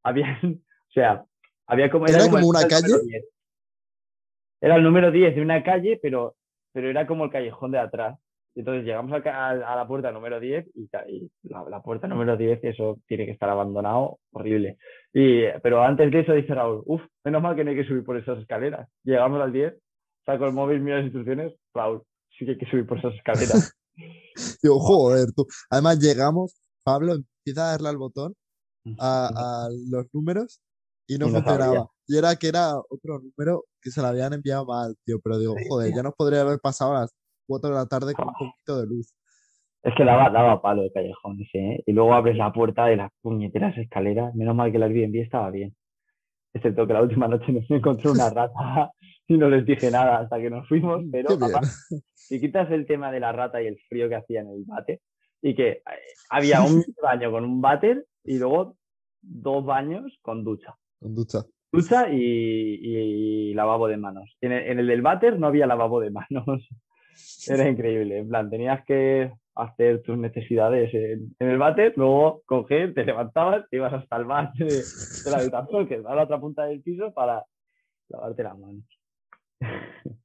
había, 0.04 0.40
o 0.44 0.92
sea, 0.94 1.24
había 1.68 1.90
como... 1.90 2.08
¿Era 2.08 2.20
como 2.30 2.48
una 2.48 2.68
calle? 2.68 2.88
10. 3.06 3.26
Era 4.62 4.76
el 4.76 4.84
número 4.84 5.12
10 5.12 5.36
de 5.36 5.42
una 5.42 5.64
calle, 5.64 6.00
pero, 6.02 6.36
pero 6.72 6.90
era 6.90 7.08
como 7.08 7.26
el 7.26 7.32
callejón 7.32 7.72
de 7.72 7.80
atrás. 7.80 8.18
Y 8.54 8.60
entonces 8.60 8.84
llegamos 8.84 9.14
a, 9.14 9.50
a 9.50 9.76
la 9.78 9.88
puerta 9.88 10.12
número 10.12 10.40
10 10.40 10.68
y, 10.76 10.88
ca- 10.90 11.06
y 11.10 11.32
la, 11.44 11.64
la 11.70 11.82
puerta 11.82 12.08
número 12.08 12.36
10, 12.36 12.60
eso 12.64 13.00
tiene 13.08 13.26
que 13.26 13.32
estar 13.32 13.50
abandonado, 13.50 14.20
horrible. 14.34 14.78
Y, 15.14 15.44
pero 15.64 15.82
antes 15.82 16.12
de 16.12 16.20
eso 16.20 16.34
dice 16.34 16.54
Raúl, 16.54 16.84
uff, 16.86 17.02
menos 17.24 17.42
mal 17.42 17.56
que 17.56 17.64
no 17.64 17.70
hay 17.72 17.78
que 17.78 17.86
subir 17.86 18.04
por 18.04 18.18
esas 18.18 18.40
escaleras. 18.40 18.90
Llegamos 19.04 19.42
al 19.42 19.54
10, 19.54 19.74
saco 20.26 20.46
el 20.46 20.54
móvil, 20.54 20.82
miro 20.82 20.98
las 20.98 21.06
instrucciones, 21.06 21.54
Raúl, 21.74 22.02
sí 22.38 22.44
que 22.46 22.52
hay 22.52 22.58
que 22.58 22.66
subir 22.66 22.86
por 22.86 22.98
esas 23.00 23.16
escaleras. 23.16 23.78
Digo, 24.64 24.80
joder, 24.80 25.32
tú. 25.34 25.46
Además 25.70 26.00
llegamos, 26.00 26.62
Pablo 26.84 27.14
empieza 27.14 27.68
a 27.68 27.72
darle 27.72 27.90
al 27.90 27.98
botón 27.98 28.36
a, 29.00 29.28
a 29.66 29.70
los 29.90 30.08
números 30.14 30.62
y 31.08 31.18
no 31.18 31.28
Y 31.28 31.32
no 31.32 31.36
funcionaba. 31.38 31.66
sabía. 31.66 31.86
Y 32.08 32.18
era 32.18 32.36
que 32.36 32.48
era 32.48 32.78
otro 32.78 33.20
número 33.20 33.66
que 33.82 33.92
se 33.92 34.02
le 34.02 34.08
habían 34.08 34.34
enviado 34.34 34.66
mal, 34.66 34.96
tío. 35.06 35.20
Pero 35.24 35.38
digo, 35.40 35.56
joder, 35.70 35.94
ya 35.96 36.04
nos 36.04 36.14
podría 36.16 36.42
haber 36.42 36.60
pasado 36.60 36.96
a 36.96 37.02
las 37.02 37.14
4 37.48 37.70
de 37.70 37.76
la 37.76 37.86
tarde 37.86 38.14
con 38.14 38.28
un 38.28 38.34
poquito 38.34 38.80
de 38.80 38.88
luz. 38.88 39.14
Es 39.84 39.94
que 39.96 40.04
daba, 40.06 40.30
daba 40.30 40.62
palo 40.62 40.84
el 40.84 40.92
callejón 40.94 41.42
ese, 41.42 41.58
¿eh? 41.58 41.84
Y 41.88 41.94
luego 41.94 42.14
abres 42.14 42.38
la 42.38 42.54
puerta 42.54 42.86
de 42.86 42.98
las 42.98 43.12
puñeteras 43.22 43.76
escaleras. 43.78 44.34
Menos 44.36 44.56
mal 44.56 44.70
que 44.72 44.78
el 44.78 44.84
Airbnb 44.84 45.16
estaba 45.22 45.50
bien. 45.50 45.76
Excepto 46.54 46.86
que 46.86 46.94
la 46.94 47.02
última 47.02 47.28
noche 47.28 47.52
nos 47.52 47.70
encontré 47.72 48.10
una 48.12 48.30
rata 48.30 48.92
y 49.28 49.38
no 49.38 49.50
les 49.50 49.66
dije 49.66 49.90
nada 49.90 50.20
hasta 50.20 50.38
que 50.40 50.50
nos 50.50 50.68
fuimos. 50.68 51.04
Pero 51.12 51.30
Qué 51.30 51.36
bien. 51.38 51.50
aparte, 51.50 51.70
si 52.32 52.40
quitas 52.40 52.72
el 52.72 52.86
tema 52.86 53.12
de 53.12 53.20
la 53.20 53.34
rata 53.34 53.62
y 53.62 53.68
el 53.68 53.78
frío 53.90 54.08
que 54.08 54.16
hacía 54.16 54.40
en 54.40 54.48
el 54.48 54.64
váter, 54.64 55.02
y 55.42 55.54
que 55.54 55.70
eh, 55.70 55.84
había 56.30 56.62
un 56.62 56.82
baño 57.04 57.30
con 57.30 57.44
un 57.44 57.60
váter 57.60 58.06
y 58.24 58.40
luego 58.40 58.78
dos 59.22 59.66
baños 59.66 60.18
con 60.22 60.46
ducha. 60.46 60.74
Con 60.98 61.14
ducha. 61.14 61.40
Ducha 61.74 62.08
y, 62.10 62.20
y 62.20 63.54
lavabo 63.54 63.90
de 63.90 63.98
manos. 63.98 64.38
En 64.40 64.54
el, 64.54 64.64
en 64.66 64.80
el 64.80 64.88
del 64.88 65.02
váter 65.02 65.38
no 65.38 65.48
había 65.48 65.68
lavabo 65.68 66.00
de 66.00 66.12
manos. 66.12 66.70
Era 67.50 67.68
increíble. 67.68 68.20
En 68.20 68.30
plan, 68.30 68.50
tenías 68.50 68.82
que 68.86 69.34
hacer 69.56 70.02
tus 70.02 70.18
necesidades 70.18 70.94
en, 70.94 71.36
en 71.38 71.50
el 71.50 71.58
váter, 71.58 71.92
luego 71.98 72.44
coger, 72.46 72.94
te 72.94 73.04
levantabas, 73.04 73.70
te 73.70 73.76
ibas 73.76 73.92
hasta 73.92 74.16
el 74.16 74.24
váter 74.24 74.68
de, 74.68 74.84
de 75.26 75.32
la 75.32 75.38
habitación, 75.38 75.86
que 75.86 76.00
va 76.00 76.14
a 76.14 76.16
la 76.16 76.24
otra 76.24 76.40
punta 76.40 76.64
del 76.64 76.82
piso, 76.82 77.14
para 77.14 77.44
lavarte 78.08 78.42
las 78.42 78.58
manos. 78.58 78.86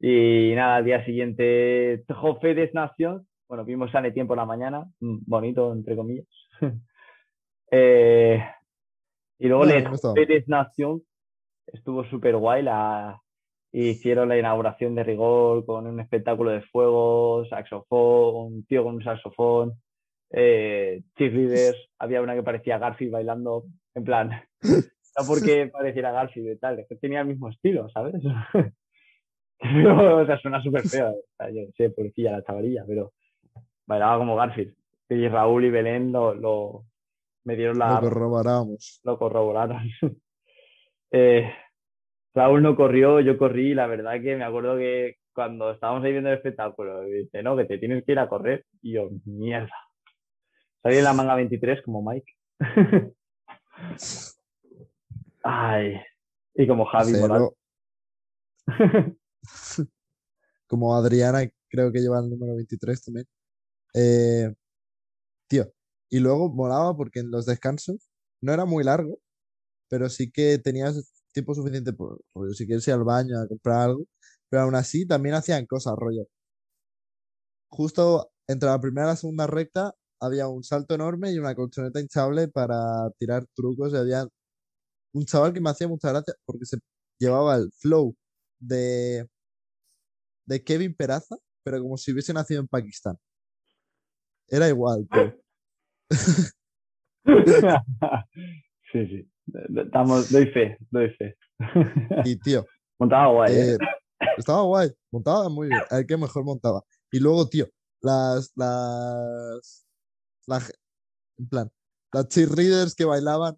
y 0.00 0.52
nada, 0.54 0.76
al 0.76 0.84
día 0.84 1.04
siguiente, 1.04 2.04
Jofe 2.08 2.54
des 2.54 2.74
Nations. 2.74 3.26
Bueno, 3.48 3.64
vimos 3.64 3.90
Sane 3.90 4.12
Tiempo 4.12 4.34
en 4.34 4.38
la 4.38 4.46
mañana, 4.46 4.84
mm, 5.00 5.18
bonito, 5.26 5.72
entre 5.72 5.96
comillas. 5.96 6.26
Eh, 7.76 8.40
y 9.40 9.48
luego 9.48 9.64
estaba. 9.64 9.96
Jofe 9.96 10.26
des 10.26 10.46
Nations 10.46 11.02
estuvo 11.66 12.04
súper 12.04 12.36
guay. 12.36 12.62
La, 12.62 13.20
hicieron 13.74 14.28
la 14.28 14.38
inauguración 14.38 14.94
de 14.94 15.02
rigor 15.02 15.66
con 15.66 15.86
un 15.88 15.98
espectáculo 15.98 16.52
de 16.52 16.62
fuego, 16.62 17.44
saxofón, 17.46 18.52
un 18.54 18.64
tío 18.66 18.84
con 18.84 18.96
un 18.96 19.02
saxofón, 19.02 19.72
eh, 20.30 21.02
cheerleaders. 21.16 21.76
Había 21.98 22.22
una 22.22 22.34
que 22.34 22.44
parecía 22.44 22.78
Garfield 22.78 23.12
bailando, 23.12 23.64
en 23.96 24.04
plan, 24.04 24.30
no 24.62 25.26
porque 25.26 25.66
pareciera 25.66 26.12
Garfield 26.12 26.52
y 26.52 26.58
tal, 26.58 26.78
es 26.78 26.88
que 26.88 26.96
tenía 26.96 27.20
el 27.20 27.26
mismo 27.26 27.48
estilo, 27.48 27.88
¿sabes? 27.88 28.14
Pero, 29.58 30.18
o 30.22 30.26
sea, 30.26 30.38
suena 30.38 30.62
súper 30.62 30.82
feo. 30.88 31.10
O 31.10 31.24
sea, 31.36 31.50
yo 31.50 31.62
sé, 31.76 31.90
pobrecilla 31.90 32.32
la 32.32 32.42
chavalilla, 32.44 32.84
pero 32.86 33.12
bailaba 33.86 34.18
como 34.18 34.36
Garfield. 34.36 34.74
Y 35.08 35.28
Raúl 35.28 35.64
y 35.66 35.70
Belén 35.70 36.12
lo, 36.12 36.34
lo- 36.34 36.84
me 37.44 37.56
dieron 37.56 37.78
la, 37.78 37.94
Lo 37.94 38.00
corroboramos. 38.08 39.00
lo 39.04 39.18
corroboraron. 39.18 39.82
Eh, 41.16 41.48
Raúl 42.34 42.60
no 42.60 42.74
corrió, 42.74 43.20
yo 43.20 43.38
corrí, 43.38 43.70
y 43.70 43.74
la 43.74 43.86
verdad 43.86 44.20
que 44.20 44.34
me 44.34 44.42
acuerdo 44.42 44.76
que 44.76 45.18
cuando 45.32 45.70
estábamos 45.70 46.02
ahí 46.04 46.10
viendo 46.10 46.28
el 46.30 46.36
espectáculo, 46.38 47.02
dice, 47.02 47.40
no, 47.44 47.56
que 47.56 47.66
te 47.66 47.78
tienes 47.78 48.04
que 48.04 48.10
ir 48.12 48.18
a 48.18 48.28
correr. 48.28 48.64
Y 48.82 48.94
yo, 48.94 49.10
mierda. 49.24 49.70
Salí 50.82 50.96
en 50.96 51.04
la 51.04 51.12
manga 51.12 51.36
23 51.36 51.82
como 51.82 52.02
Mike. 52.02 52.32
Ay. 55.44 56.00
Y 56.54 56.66
como 56.66 56.84
Javi 56.86 57.12
luego- 57.12 57.54
como 60.66 60.96
Adriana, 60.96 61.48
creo 61.68 61.92
que 61.92 62.00
lleva 62.00 62.20
el 62.20 62.30
número 62.30 62.56
23 62.56 63.02
también. 63.04 63.26
Eh, 63.94 64.54
tío, 65.48 65.72
y 66.10 66.20
luego 66.20 66.52
molaba 66.52 66.96
porque 66.96 67.20
en 67.20 67.30
los 67.30 67.46
descansos 67.46 68.08
no 68.40 68.52
era 68.52 68.64
muy 68.64 68.84
largo, 68.84 69.20
pero 69.88 70.08
sí 70.10 70.30
que 70.32 70.58
tenías 70.58 71.12
tiempo 71.32 71.54
suficiente 71.54 71.92
por, 71.92 72.20
rollo, 72.34 72.54
si 72.54 72.66
quieres 72.66 72.86
ir 72.88 72.94
al 72.94 73.04
baño 73.04 73.38
a 73.40 73.48
comprar 73.48 73.82
algo, 73.90 74.06
pero 74.50 74.64
aún 74.64 74.76
así 74.76 75.06
también 75.06 75.34
hacían 75.36 75.66
cosas, 75.66 75.94
rollo. 75.98 76.26
Justo 77.70 78.30
entre 78.46 78.68
la 78.68 78.80
primera 78.80 79.08
y 79.08 79.10
la 79.10 79.16
segunda 79.16 79.46
recta 79.46 79.94
había 80.20 80.48
un 80.48 80.62
salto 80.64 80.94
enorme 80.94 81.32
y 81.32 81.38
una 81.38 81.54
colchoneta 81.54 82.00
hinchable 82.00 82.48
para 82.48 83.10
tirar 83.18 83.46
trucos 83.54 83.92
y 83.92 83.96
había 83.96 84.26
un 85.14 85.24
chaval 85.26 85.52
que 85.54 85.60
me 85.60 85.70
hacía 85.70 85.88
mucha 85.88 86.10
gracia 86.10 86.34
porque 86.46 86.66
se 86.66 86.78
llevaba 87.18 87.56
el 87.56 87.70
flow 87.72 88.16
de, 88.60 89.28
de 90.46 90.62
Kevin 90.62 90.94
Peraza, 90.94 91.36
pero 91.62 91.80
como 91.80 91.96
si 91.96 92.12
hubiese 92.12 92.32
nacido 92.32 92.60
en 92.60 92.68
Pakistán. 92.68 93.16
Era 94.48 94.68
igual, 94.68 95.08
tío. 95.10 95.34
sí, 98.92 99.06
sí. 99.06 99.30
Estamos, 99.76 100.30
doy 100.30 100.46
fe, 100.46 100.76
doy 100.90 101.10
fe. 101.10 101.36
Y 102.24 102.36
tío, 102.38 102.64
Montaba 102.98 103.32
guay, 103.32 103.52
¿eh? 103.54 103.74
eh, 103.74 103.78
estaba 104.36 104.62
guay, 104.62 104.90
montaba 105.10 105.48
muy 105.48 105.68
bien. 105.68 105.80
A 105.90 105.96
ver 105.96 106.06
qué 106.06 106.16
mejor 106.16 106.44
montaba. 106.44 106.82
Y 107.10 107.18
luego, 107.20 107.48
tío, 107.48 107.66
las, 108.00 108.52
las, 108.56 109.82
en 111.38 111.48
plan, 111.48 111.70
las 112.12 112.28
cheerleaders 112.28 112.94
que 112.94 113.04
bailaban 113.04 113.56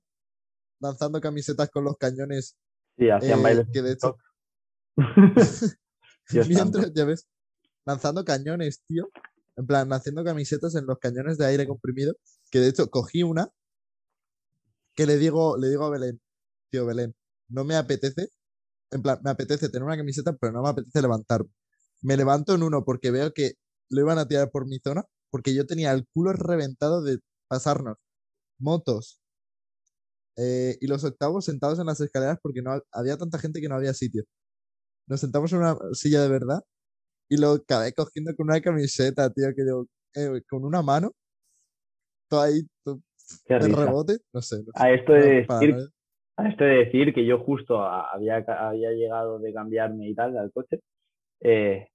lanzando 0.81 1.21
camisetas 1.21 1.71
con 1.71 1.85
los 1.85 1.97
cañones, 1.97 2.57
Sí, 2.99 3.11
hacían 3.11 3.41
eh, 3.41 3.43
bailes. 3.43 3.67
que 3.73 3.83
de 3.83 3.93
hecho, 3.93 4.17
Dios 6.31 6.47
santo. 6.47 6.79
mientras, 6.79 6.95
ya 6.95 7.05
ves, 7.05 7.27
lanzando 7.85 8.25
cañones, 8.25 8.83
tío, 8.87 9.09
en 9.57 9.67
plan, 9.67 9.93
haciendo 9.93 10.25
camisetas 10.25 10.75
en 10.75 10.87
los 10.87 10.99
cañones 10.99 11.39
de 11.39 11.47
aire 11.47 11.67
comprimido, 11.67 12.15
que 12.51 12.61
de 12.61 12.69
hecho 12.69 12.91
cogí 12.91 13.23
una 13.23 13.51
que 14.95 15.07
le 15.07 15.19
digo, 15.19 15.57
le 15.59 15.69
digo 15.69 15.85
a 15.85 15.91
Belén, 15.91 16.21
tío 16.71 16.87
Belén, 16.87 17.15
no 17.49 17.65
me 17.65 17.77
apetece, 17.77 18.29
en 18.91 19.03
plan, 19.03 19.19
me 19.23 19.31
apetece 19.31 19.69
tener 19.69 19.85
una 19.85 19.97
camiseta, 19.97 20.35
pero 20.37 20.53
no 20.53 20.63
me 20.63 20.71
apetece 20.71 21.03
levantarme. 21.03 21.51
Me 22.03 22.17
levanto 22.17 22.55
en 22.55 22.63
uno 22.63 22.85
porque 22.85 23.11
veo 23.11 23.33
que 23.33 23.55
lo 23.91 24.01
iban 24.01 24.19
a 24.19 24.27
tirar 24.29 24.51
por 24.51 24.67
mi 24.67 24.79
zona, 24.79 25.05
porque 25.31 25.55
yo 25.55 25.67
tenía 25.67 25.93
el 25.93 26.07
culo 26.13 26.33
reventado 26.33 27.03
de 27.03 27.19
pasarnos 27.49 27.97
motos 28.59 29.21
eh, 30.37 30.77
y 30.81 30.87
los 30.87 31.05
octavos 31.05 31.45
sentados 31.45 31.79
en 31.79 31.87
las 31.87 32.01
escaleras 32.01 32.39
porque 32.43 32.63
no 32.63 32.73
ha- 32.73 32.83
había 32.93 33.17
tanta 33.17 33.39
gente 33.39 33.61
que 33.61 33.69
no 33.69 33.77
había 33.77 33.95
sitio. 33.95 34.25
Nos 35.07 35.21
sentamos 35.21 35.53
en 35.53 35.59
una 35.61 35.77
silla 35.93 36.23
de 36.23 36.29
verdad 36.29 36.61
y 37.29 37.41
lo 37.41 37.53
acabé 37.53 37.93
cogiendo 37.93 38.35
con 38.37 38.49
una 38.49 38.61
camiseta, 38.61 39.31
tío, 39.31 39.49
que 39.55 39.65
yo, 39.67 39.87
eh, 40.15 40.43
con 40.49 40.65
una 40.65 40.83
mano, 40.83 41.13
todo 42.29 42.43
ahí, 42.43 42.63
todo 42.85 43.01
el 43.49 43.73
rebote, 43.73 44.19
no 44.33 44.41
sé. 44.41 44.59
no 44.59 44.73
sé, 44.73 44.73
A 44.75 44.93
esto 44.93 45.13
de 45.13 45.47
decir, 45.47 45.77
a 46.37 46.49
esto 46.49 46.65
de 46.65 46.85
decir 46.85 47.15
que 47.15 47.25
yo 47.25 47.39
justo 47.39 47.83
había, 47.83 48.37
había 48.37 48.91
llegado 48.93 49.39
de 49.39 49.53
cambiarme 49.53 50.09
y 50.09 50.15
tal 50.15 50.37
al 50.37 50.53
coche, 50.53 50.81
eh, 51.41 51.89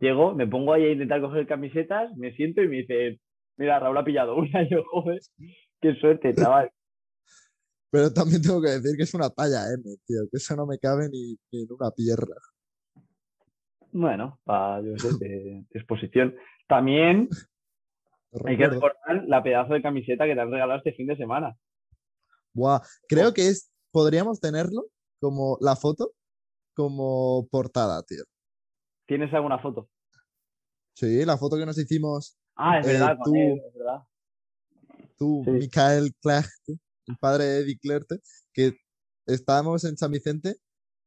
llego, 0.00 0.34
me 0.34 0.46
pongo 0.46 0.72
ahí 0.72 0.84
a 0.84 0.92
intentar 0.92 1.20
coger 1.20 1.46
camisetas, 1.46 2.16
me 2.16 2.32
siento 2.34 2.62
y 2.62 2.68
me 2.68 2.76
dice, 2.78 3.20
mira, 3.56 3.78
Raúl 3.78 3.98
ha 3.98 4.04
pillado 4.04 4.36
una, 4.36 4.62
y 4.62 4.68
yo, 4.70 4.84
joder, 4.84 5.20
qué 5.80 5.94
suerte, 5.96 6.34
chaval. 6.34 6.70
Pero 7.94 8.12
también 8.12 8.42
tengo 8.42 8.60
que 8.60 8.70
decir 8.70 8.96
que 8.96 9.04
es 9.04 9.14
una 9.14 9.30
talla 9.30 9.72
M, 9.72 9.84
tío, 10.04 10.22
que 10.28 10.38
eso 10.38 10.56
no 10.56 10.66
me 10.66 10.80
cabe 10.80 11.08
ni, 11.08 11.38
ni 11.52 11.62
en 11.62 11.68
una 11.70 11.92
pierna. 11.92 12.34
Bueno, 13.92 14.40
para, 14.42 14.82
yo 14.82 14.98
sé, 14.98 15.16
de, 15.16 15.64
exposición. 15.70 16.34
También 16.66 17.28
hay 18.46 18.56
que 18.56 18.66
recordar 18.66 19.22
la 19.28 19.44
pedazo 19.44 19.74
de 19.74 19.82
camiseta 19.82 20.24
que 20.24 20.34
te 20.34 20.40
han 20.40 20.50
regalado 20.50 20.78
este 20.78 20.92
fin 20.94 21.06
de 21.06 21.16
semana. 21.16 21.56
Buah, 22.52 22.80
creo 23.08 23.32
que 23.32 23.46
es, 23.46 23.70
podríamos 23.92 24.40
tenerlo 24.40 24.86
como 25.20 25.56
la 25.60 25.76
foto, 25.76 26.14
como 26.74 27.46
portada, 27.48 28.02
tío. 28.02 28.24
¿Tienes 29.06 29.32
alguna 29.32 29.60
foto? 29.60 29.88
Sí, 30.94 31.24
la 31.24 31.38
foto 31.38 31.56
que 31.56 31.64
nos 31.66 31.78
hicimos 31.78 32.36
Ah, 32.56 32.80
es 32.80 32.88
Eh, 32.88 32.92
verdad, 32.94 33.16
con 33.22 33.32
tú- 33.32 33.38
él, 33.38 33.62
es 33.64 33.74
verdad. 33.74 34.02
tú, 35.16 35.42
Sí. 35.44 35.50
Michael 35.52 36.12
Clachte, 36.20 36.80
el 37.06 37.16
padre 37.18 37.44
de 37.44 37.58
Eddie 37.60 37.78
Clerte, 37.78 38.20
que 38.52 38.76
estábamos 39.26 39.84
en 39.84 39.96
San 39.98 40.10
Vicente 40.12 40.56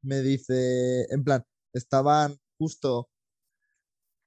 me 0.04 0.22
dice, 0.22 1.06
en 1.14 1.24
plan, 1.24 1.44
estaban 1.74 2.38
justo 2.58 3.10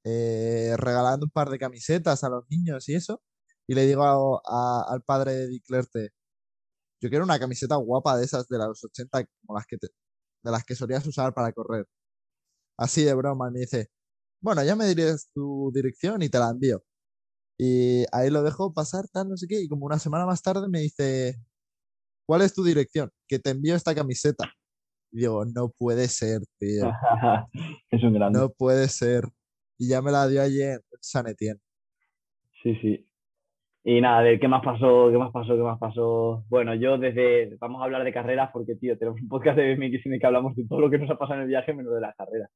eh, 0.05 0.75
regalando 0.79 1.27
un 1.27 1.31
par 1.31 1.51
de 1.51 1.59
camisetas 1.59 2.25
a 2.25 2.29
los 2.31 2.45
niños 2.51 2.89
y 2.89 2.95
eso, 2.95 3.23
y 3.67 3.75
le 3.75 3.87
digo 3.87 4.41
al 4.47 5.03
padre 5.03 5.33
de 5.35 5.49
Diclerte, 5.49 6.11
yo 7.01 7.11
quiero 7.11 7.25
una 7.25 7.39
camiseta 7.39 7.77
guapa 7.77 8.19
de 8.19 8.25
esas 8.27 8.49
de 8.49 8.59
los 8.59 8.85
80, 8.85 9.25
como 9.47 9.59
las 9.59 9.67
que 9.67 9.79
te- 9.79 9.89
de 10.45 10.51
las 10.53 10.65
que 10.65 10.75
solías 10.77 11.07
usar 11.07 11.35
para 11.35 11.53
correr. 11.53 11.87
Así 12.79 13.05
de 13.05 13.15
broma, 13.15 13.49
y 13.51 13.53
me 13.55 13.61
dice, 13.61 13.91
bueno, 14.41 14.65
ya 14.65 14.77
me 14.77 14.87
dirías 14.87 15.31
tu 15.35 15.73
dirección 15.75 16.23
y 16.23 16.31
te 16.31 16.39
la 16.39 16.51
envío. 16.51 16.83
Y 17.59 18.05
ahí 18.13 18.31
lo 18.31 18.43
dejo 18.43 18.73
pasar, 18.75 19.09
tal, 19.13 19.29
no 19.31 19.37
sé 19.37 19.47
qué, 19.49 19.61
y 19.63 19.69
como 19.69 19.87
una 19.87 19.99
semana 19.99 20.27
más 20.27 20.43
tarde 20.43 20.69
me 20.69 20.81
dice, 20.81 21.37
¿cuál 22.31 22.43
es 22.43 22.55
tu 22.55 22.63
dirección? 22.63 23.11
Que 23.27 23.41
te 23.41 23.51
envío 23.51 23.75
esta 23.75 23.93
camiseta. 23.93 24.45
Y 25.11 25.19
digo, 25.23 25.45
no 25.45 25.73
puede 25.77 26.07
ser, 26.07 26.43
tío, 26.61 26.89
es 27.91 28.03
un 28.05 28.13
grande. 28.15 28.39
no 28.39 28.51
puede 28.51 28.87
ser. 28.87 29.25
Y 29.77 29.89
ya 29.89 30.01
me 30.01 30.13
la 30.13 30.29
dio 30.29 30.45
en 30.45 30.79
San 31.01 31.27
Etienne. 31.27 31.59
Sí, 32.63 32.77
sí. 32.81 33.05
Y 33.83 34.01
nada, 34.01 34.23
de 34.23 34.39
qué 34.39 34.47
más 34.47 34.63
pasó, 34.65 35.11
qué 35.11 35.19
más 35.19 35.33
pasó, 35.33 35.57
qué 35.57 35.63
más 35.63 35.81
pasó. 35.81 36.45
Bueno, 36.49 36.77
yo 36.77 36.99
desde, 36.99 37.57
vamos 37.59 37.81
a 37.81 37.87
hablar 37.87 38.05
de 38.05 38.13
carreras 38.13 38.51
porque, 38.53 38.77
tío, 38.77 38.97
tenemos 38.97 39.21
un 39.21 39.29
podcast 39.29 39.57
de 39.57 39.75
BMX 39.75 40.07
en 40.07 40.13
el 40.15 40.21
que 40.21 40.27
hablamos 40.27 40.55
de 40.55 40.67
todo 40.69 40.81
lo 40.81 40.89
que 40.91 40.99
nos 40.99 41.11
ha 41.11 41.19
pasado 41.19 41.39
en 41.39 41.43
el 41.43 41.49
viaje 41.49 41.75
menos 41.75 41.93
de 41.95 42.01
las 42.01 42.15
carreras. 42.15 42.49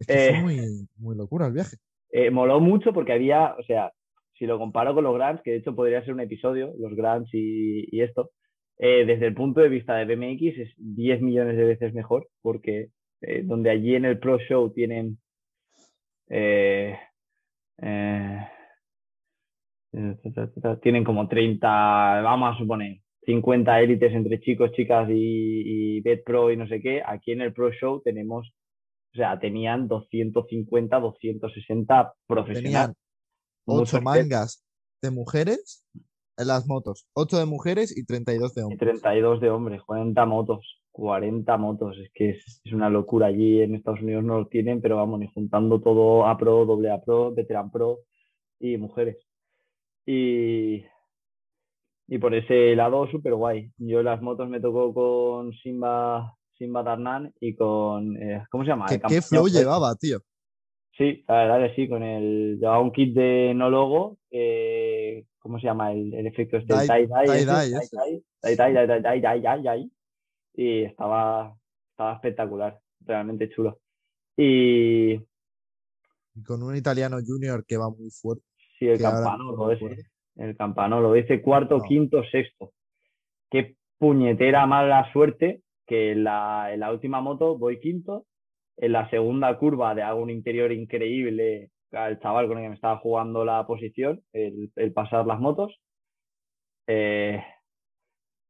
Es 0.00 0.06
que 0.06 0.12
fue 0.12 0.28
Eh. 0.36 0.42
muy, 0.42 0.88
muy 0.98 1.16
locura 1.16 1.46
el 1.46 1.54
viaje. 1.54 1.76
Eh, 2.10 2.30
moló 2.30 2.60
mucho 2.60 2.92
porque 2.92 3.14
había, 3.14 3.54
o 3.58 3.62
sea, 3.62 3.90
si 4.38 4.44
lo 4.44 4.58
comparo 4.58 4.94
con 4.94 5.04
los 5.04 5.14
Grants, 5.14 5.42
que 5.42 5.52
de 5.52 5.56
hecho 5.58 5.74
podría 5.74 6.04
ser 6.04 6.12
un 6.12 6.20
episodio, 6.20 6.74
los 6.78 6.94
Grants 6.94 7.30
y, 7.32 7.88
y 7.96 8.02
esto, 8.02 8.32
eh, 8.78 9.04
desde 9.06 9.26
el 9.26 9.34
punto 9.34 9.60
de 9.60 9.68
vista 9.68 9.94
de 9.94 10.14
BMX 10.14 10.58
es 10.58 10.74
10 10.76 11.20
millones 11.22 11.56
de 11.56 11.64
veces 11.64 11.94
mejor 11.94 12.28
porque 12.42 12.90
eh, 13.20 13.42
donde 13.44 13.70
allí 13.70 13.94
en 13.94 14.04
el 14.04 14.18
Pro 14.18 14.38
Show 14.38 14.72
tienen 14.72 15.18
eh, 16.28 16.96
eh, 17.82 18.38
tienen 20.82 21.04
como 21.04 21.28
30, 21.28 21.68
vamos 22.22 22.54
a 22.54 22.58
suponer, 22.58 22.98
50 23.24 23.80
élites 23.80 24.12
entre 24.12 24.40
chicos, 24.40 24.70
chicas 24.72 25.08
y, 25.10 25.96
y 25.96 26.00
Bet 26.00 26.24
Pro 26.24 26.52
y 26.52 26.56
no 26.56 26.66
sé 26.68 26.80
qué. 26.80 27.02
Aquí 27.04 27.32
en 27.32 27.40
el 27.40 27.52
Pro 27.52 27.70
Show 27.72 28.00
tenemos, 28.02 28.48
o 29.14 29.16
sea, 29.16 29.38
tenían 29.38 29.88
250, 29.88 31.00
260 31.00 32.14
profesionales. 32.26 32.62
Tenían 32.62 32.94
Mucho 33.66 33.82
ocho 33.82 33.98
nivel. 33.98 34.04
mangas 34.04 34.64
de 35.02 35.10
mujeres 35.10 35.84
las 36.44 36.66
motos. 36.66 37.06
Ocho 37.14 37.38
de 37.38 37.46
mujeres 37.46 37.96
y 37.96 38.04
32 38.04 38.54
de 38.54 38.60
Y 38.60 38.64
hombres. 38.64 38.78
32 38.80 39.40
de 39.40 39.50
hombres, 39.50 39.82
40 39.82 40.26
motos, 40.26 40.80
40 40.92 41.56
motos. 41.56 41.96
Es 41.98 42.10
que 42.14 42.30
es, 42.30 42.60
es 42.64 42.72
una 42.72 42.90
locura. 42.90 43.26
Allí 43.26 43.60
en 43.60 43.74
Estados 43.74 44.00
Unidos 44.00 44.24
no 44.24 44.38
lo 44.38 44.46
tienen, 44.46 44.80
pero 44.80 44.96
vamos, 44.96 45.20
ni 45.20 45.26
juntando 45.28 45.80
todo 45.80 46.26
A 46.26 46.36
Pro, 46.38 46.64
doble 46.64 46.90
A 46.90 47.00
Pro, 47.00 47.32
Veteran 47.34 47.70
Pro 47.70 47.98
y 48.60 48.76
mujeres. 48.76 49.16
Y, 50.06 50.84
y 52.06 52.18
por 52.18 52.34
ese 52.34 52.74
lado, 52.74 53.06
súper 53.10 53.34
guay. 53.34 53.70
Yo 53.76 54.02
las 54.02 54.22
motos 54.22 54.48
me 54.48 54.60
tocó 54.60 54.94
con 54.94 55.52
Simba, 55.52 56.34
Simba 56.56 56.82
Darnan 56.82 57.32
y 57.40 57.54
con, 57.54 58.16
eh, 58.16 58.44
¿cómo 58.50 58.64
se 58.64 58.70
llama? 58.70 58.86
¿Qué, 58.88 59.00
qué 59.00 59.22
flow 59.22 59.48
llevaba, 59.48 59.94
tío? 59.96 60.18
Sí, 60.98 61.24
la 61.28 61.34
verdad 61.44 61.68
que 61.68 61.74
sí, 61.76 61.88
con 61.88 62.02
el, 62.02 62.58
llevaba 62.58 62.80
un 62.80 62.90
kit 62.90 63.14
de 63.14 63.52
no 63.54 63.70
logo, 63.70 64.18
eh, 64.32 64.77
¿cómo 65.48 65.58
se 65.58 65.66
llama? 65.66 65.92
El, 65.92 66.12
el 66.12 66.26
efecto 66.26 66.58
este, 66.58 66.74
y 70.54 70.82
estaba, 70.84 71.56
estaba 71.92 72.12
espectacular, 72.12 72.78
realmente 73.00 73.48
chulo. 73.48 73.78
Y 74.36 75.14
Y 75.14 76.42
con 76.44 76.62
un 76.62 76.76
italiano 76.76 77.16
junior 77.26 77.64
que 77.64 77.78
va 77.78 77.88
muy 77.88 78.10
fuerte. 78.10 78.44
sí, 78.78 78.88
el 78.88 79.00
campanolo 79.00 79.56
no 79.56 79.66
me 79.68 79.74
ese, 79.74 80.02
el 80.36 80.54
campanolo, 80.54 81.14
dice 81.14 81.40
cuarto, 81.40 81.78
No. 81.78 81.84
quinto, 81.84 82.22
sexto. 82.24 82.72
Qué 83.50 83.76
puñetera 83.96 84.66
mala 84.66 85.10
suerte 85.14 85.62
que 85.86 86.12
en 86.12 86.24
la, 86.24 86.74
en 86.74 86.80
la 86.80 86.92
última 86.92 87.22
moto 87.22 87.56
voy 87.56 87.80
quinto, 87.80 88.26
en 88.76 88.92
la 88.92 89.08
segunda 89.08 89.56
curva 89.56 89.94
de 89.94 90.02
hago 90.02 90.20
un 90.20 90.28
interior 90.28 90.72
increíble 90.72 91.70
al 91.92 92.20
chaval 92.20 92.48
con 92.48 92.58
el 92.58 92.64
que 92.64 92.68
me 92.70 92.74
estaba 92.74 92.98
jugando 92.98 93.44
la 93.44 93.66
posición, 93.66 94.22
el, 94.32 94.70
el 94.76 94.92
pasar 94.92 95.26
las 95.26 95.40
motos. 95.40 95.78
Eh, 96.86 97.42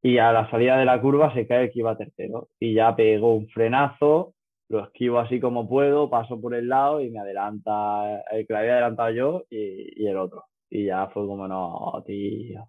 y 0.02 0.18
a 0.18 0.32
la 0.32 0.48
salida 0.50 0.78
de 0.78 0.84
la 0.84 1.00
curva 1.00 1.34
se 1.34 1.46
cae 1.46 1.64
el 1.64 1.72
que 1.72 1.80
iba 1.80 1.96
tercero. 1.96 2.48
Y 2.60 2.74
ya 2.74 2.94
pegó 2.94 3.34
un 3.34 3.48
frenazo, 3.48 4.34
lo 4.68 4.84
esquivo 4.84 5.18
así 5.18 5.40
como 5.40 5.68
puedo, 5.68 6.10
paso 6.10 6.40
por 6.40 6.54
el 6.54 6.68
lado 6.68 7.00
y 7.00 7.10
me 7.10 7.20
adelanta 7.20 8.22
el 8.30 8.46
que 8.46 8.54
había 8.54 8.72
adelantado 8.72 9.10
yo 9.10 9.44
y, 9.50 10.02
y 10.02 10.06
el 10.06 10.16
otro. 10.16 10.44
Y 10.70 10.86
ya 10.86 11.08
fue 11.08 11.26
como, 11.26 11.48
no, 11.48 12.02
tío. 12.06 12.68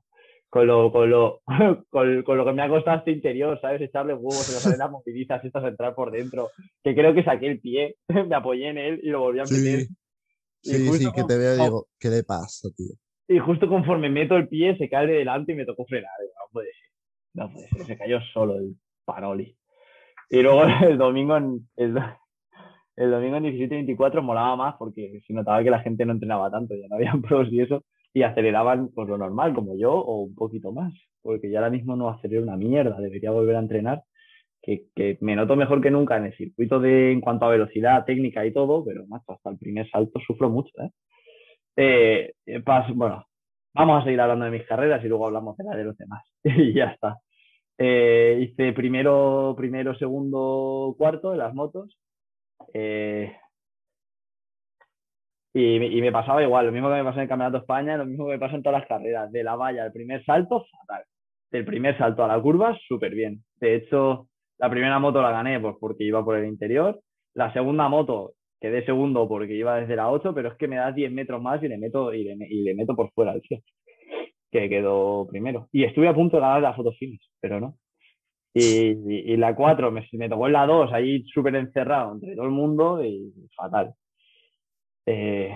Con 0.50 0.66
lo, 0.66 0.92
con, 0.92 1.10
lo, 1.10 1.42
con, 1.90 2.24
con 2.24 2.38
lo 2.38 2.46
que 2.46 2.54
me 2.54 2.64
ha 2.64 2.70
costado 2.70 3.00
este 3.00 3.12
interior, 3.12 3.60
¿sabes? 3.62 3.82
Echarle 3.82 4.16
huevos, 4.16 4.46
salen 4.46 4.80
las 4.80 4.90
movilizas 4.92 5.44
estas 5.44 5.64
entrar 5.66 5.94
por 5.94 6.12
dentro. 6.12 6.50
Que 6.84 6.96
creo 6.96 7.14
que 7.14 7.24
saqué 7.24 7.48
el 7.48 7.60
pie, 7.60 7.98
me 8.28 8.36
apoyé 8.36 8.70
en 8.70 8.78
él 8.80 9.00
y 9.04 9.10
lo 9.10 9.20
volví 9.20 9.40
a 9.40 9.44
meter. 9.44 9.82
Sí, 9.82 9.88
sí, 10.62 10.92
sí, 10.98 11.12
que 11.12 11.24
te 11.24 11.38
veo 11.38 11.56
y 11.56 11.62
digo, 11.64 11.88
¿qué 12.00 12.10
le 12.10 12.24
pasa, 12.24 12.70
tío? 12.76 12.96
y 13.28 13.38
justo 13.38 13.70
conforme 13.70 14.10
meto 14.10 14.36
el 14.38 14.48
pie, 14.48 14.76
se 14.78 14.90
cae 14.90 15.06
de 15.06 15.14
delante 15.14 15.52
y 15.52 15.56
me 15.56 15.66
tocó 15.66 15.86
frenar. 15.86 16.10
No 16.20 16.52
puede 16.52 16.68
ser. 16.68 16.90
No 17.36 17.52
puede 17.54 17.68
ser. 17.70 17.86
Se 17.86 17.98
cayó 17.98 18.20
solo 18.34 18.56
el 18.58 18.76
Panoli. 19.06 19.56
Y 20.32 20.42
luego 20.42 20.64
el 20.88 20.98
domingo 20.98 21.38
en, 21.38 21.68
el, 21.76 21.94
do- 21.94 22.02
el 22.96 23.12
domingo 23.12 23.38
en 23.38 23.44
17-24 23.44 24.22
molaba 24.24 24.56
más 24.56 24.76
porque 24.80 25.22
se 25.28 25.34
notaba 25.34 25.64
que 25.64 25.70
la 25.70 25.80
gente 25.82 26.06
no 26.06 26.14
entrenaba 26.14 26.50
tanto, 26.50 26.74
ya 26.76 26.88
no 26.90 26.96
habían 26.96 27.22
pros 27.22 27.48
y 27.52 27.62
eso, 27.62 27.84
y 28.14 28.24
aceleraban 28.24 28.90
por 28.90 29.08
lo 29.08 29.18
normal, 29.20 29.54
como 29.54 29.78
yo, 29.78 29.94
o 29.94 30.22
un 30.24 30.34
poquito 30.34 30.72
más. 30.72 30.92
Porque 31.22 31.52
yo 31.52 31.58
ahora 31.60 31.70
mismo 31.70 31.96
no 31.96 32.10
acelero 32.10 32.42
una 32.42 32.58
mierda, 32.58 33.00
debería 33.00 33.30
volver 33.30 33.58
a 33.58 33.60
entrenar. 33.60 34.04
Que, 34.62 35.18
me 35.22 35.36
noto 35.36 35.56
mejor 35.56 35.82
que 35.82 35.90
nunca 35.90 36.18
en 36.18 36.26
el 36.26 36.38
circuito 36.38 36.80
de 36.80 37.12
en 37.12 37.22
cuanto 37.22 37.46
a 37.46 37.50
velocidad, 37.50 38.06
técnica 38.06 38.46
y 38.46 38.54
todo, 38.54 38.84
pero 38.86 39.08
macho, 39.08 39.32
hasta 39.32 39.50
el 39.50 39.58
primer 39.58 39.90
salto 39.90 40.20
sufro 40.20 40.50
mucho, 40.50 40.72
¿eh? 40.82 40.90
Eh, 41.76 42.34
eh, 42.46 42.62
bueno, 42.94 43.26
vamos 43.74 44.02
a 44.02 44.04
seguir 44.04 44.20
hablando 44.22 44.46
de 44.46 44.52
mis 44.52 44.68
carreras 44.68 45.04
y 45.04 45.08
luego 45.08 45.28
hablamos 45.28 45.56
de 45.58 45.64
la 45.64 45.76
de 45.76 45.84
los 45.86 45.98
demás. 45.98 46.24
y 46.44 46.74
ya 46.74 46.86
está. 46.86 47.18
Eh, 47.78 48.40
hice 48.42 48.74
primero, 48.74 49.56
primero, 49.58 49.96
segundo, 49.96 50.94
cuarto 50.98 51.32
en 51.32 51.40
las 51.40 51.54
motos. 51.54 51.98
Eh, 52.74 53.34
y, 55.54 55.98
y 55.98 56.02
me 56.02 56.12
pasaba 56.12 56.44
igual, 56.44 56.66
lo 56.68 56.72
mismo 56.74 56.90
que 56.90 56.96
me 56.96 57.04
pasó 57.04 57.18
en 57.18 57.24
el 57.24 57.30
Campeonato 57.30 57.58
de 57.58 57.62
España, 57.62 57.98
lo 57.98 58.06
mismo 58.06 58.26
que 58.26 58.34
me 58.34 58.40
pasa 58.40 58.56
en 58.56 58.64
todas 58.64 58.82
las 58.82 58.88
carreras. 58.90 59.32
De 59.32 59.44
la 59.44 59.56
valla 59.56 59.84
al 59.84 59.94
primer 59.94 60.24
salto, 60.26 60.66
fatal. 60.72 61.06
Del 61.52 61.66
primer 61.66 61.98
salto 61.98 62.24
a 62.24 62.28
la 62.28 62.42
curva, 62.42 62.78
súper 62.88 63.16
bien. 63.16 63.44
De 63.62 63.76
hecho, 63.76 64.28
la 64.60 64.70
primera 64.70 65.00
moto 65.00 65.22
la 65.22 65.32
gané 65.32 65.60
pues, 65.60 65.76
porque 65.80 66.04
iba 66.04 66.24
por 66.24 66.38
el 66.38 66.46
interior. 66.46 67.02
La 67.34 67.52
segunda 67.54 67.88
moto 67.88 68.34
quedé 68.60 68.86
segundo 68.86 69.28
porque 69.28 69.54
iba 69.54 69.78
desde 69.78 69.96
la 69.96 70.12
8, 70.12 70.34
pero 70.34 70.50
es 70.50 70.58
que 70.58 70.68
me 70.68 70.76
da 70.76 70.92
10 70.92 71.12
metros 71.14 71.42
más 71.42 71.64
y 71.64 71.70
le 71.70 71.78
meto, 71.78 72.14
y 72.14 72.24
le, 72.26 72.76
meto 72.76 72.96
por 72.96 73.12
fuera 73.12 73.32
al 73.32 73.42
que 73.42 74.70
quedó 74.70 75.28
primero. 75.30 75.70
Y 75.72 75.86
estuve 75.86 76.10
a 76.10 76.14
punto 76.14 76.38
de 76.38 76.42
ganar 76.42 76.62
la 76.62 76.74
foto 76.74 76.92
finish, 76.92 77.30
pero 77.40 77.60
no. 77.60 77.76
Y 78.54 79.38
la 79.38 79.56
4 79.56 79.92
me, 79.92 80.06
me 80.14 80.28
tocó 80.28 80.48
en 80.48 80.54
la 80.54 80.66
2, 80.66 80.92
ahí 80.92 81.24
súper 81.26 81.56
encerrado 81.56 82.14
entre 82.14 82.36
todo 82.36 82.46
el 82.46 82.52
mundo 82.52 83.04
y 83.04 83.32
fatal. 83.56 83.94
Eh, 85.06 85.56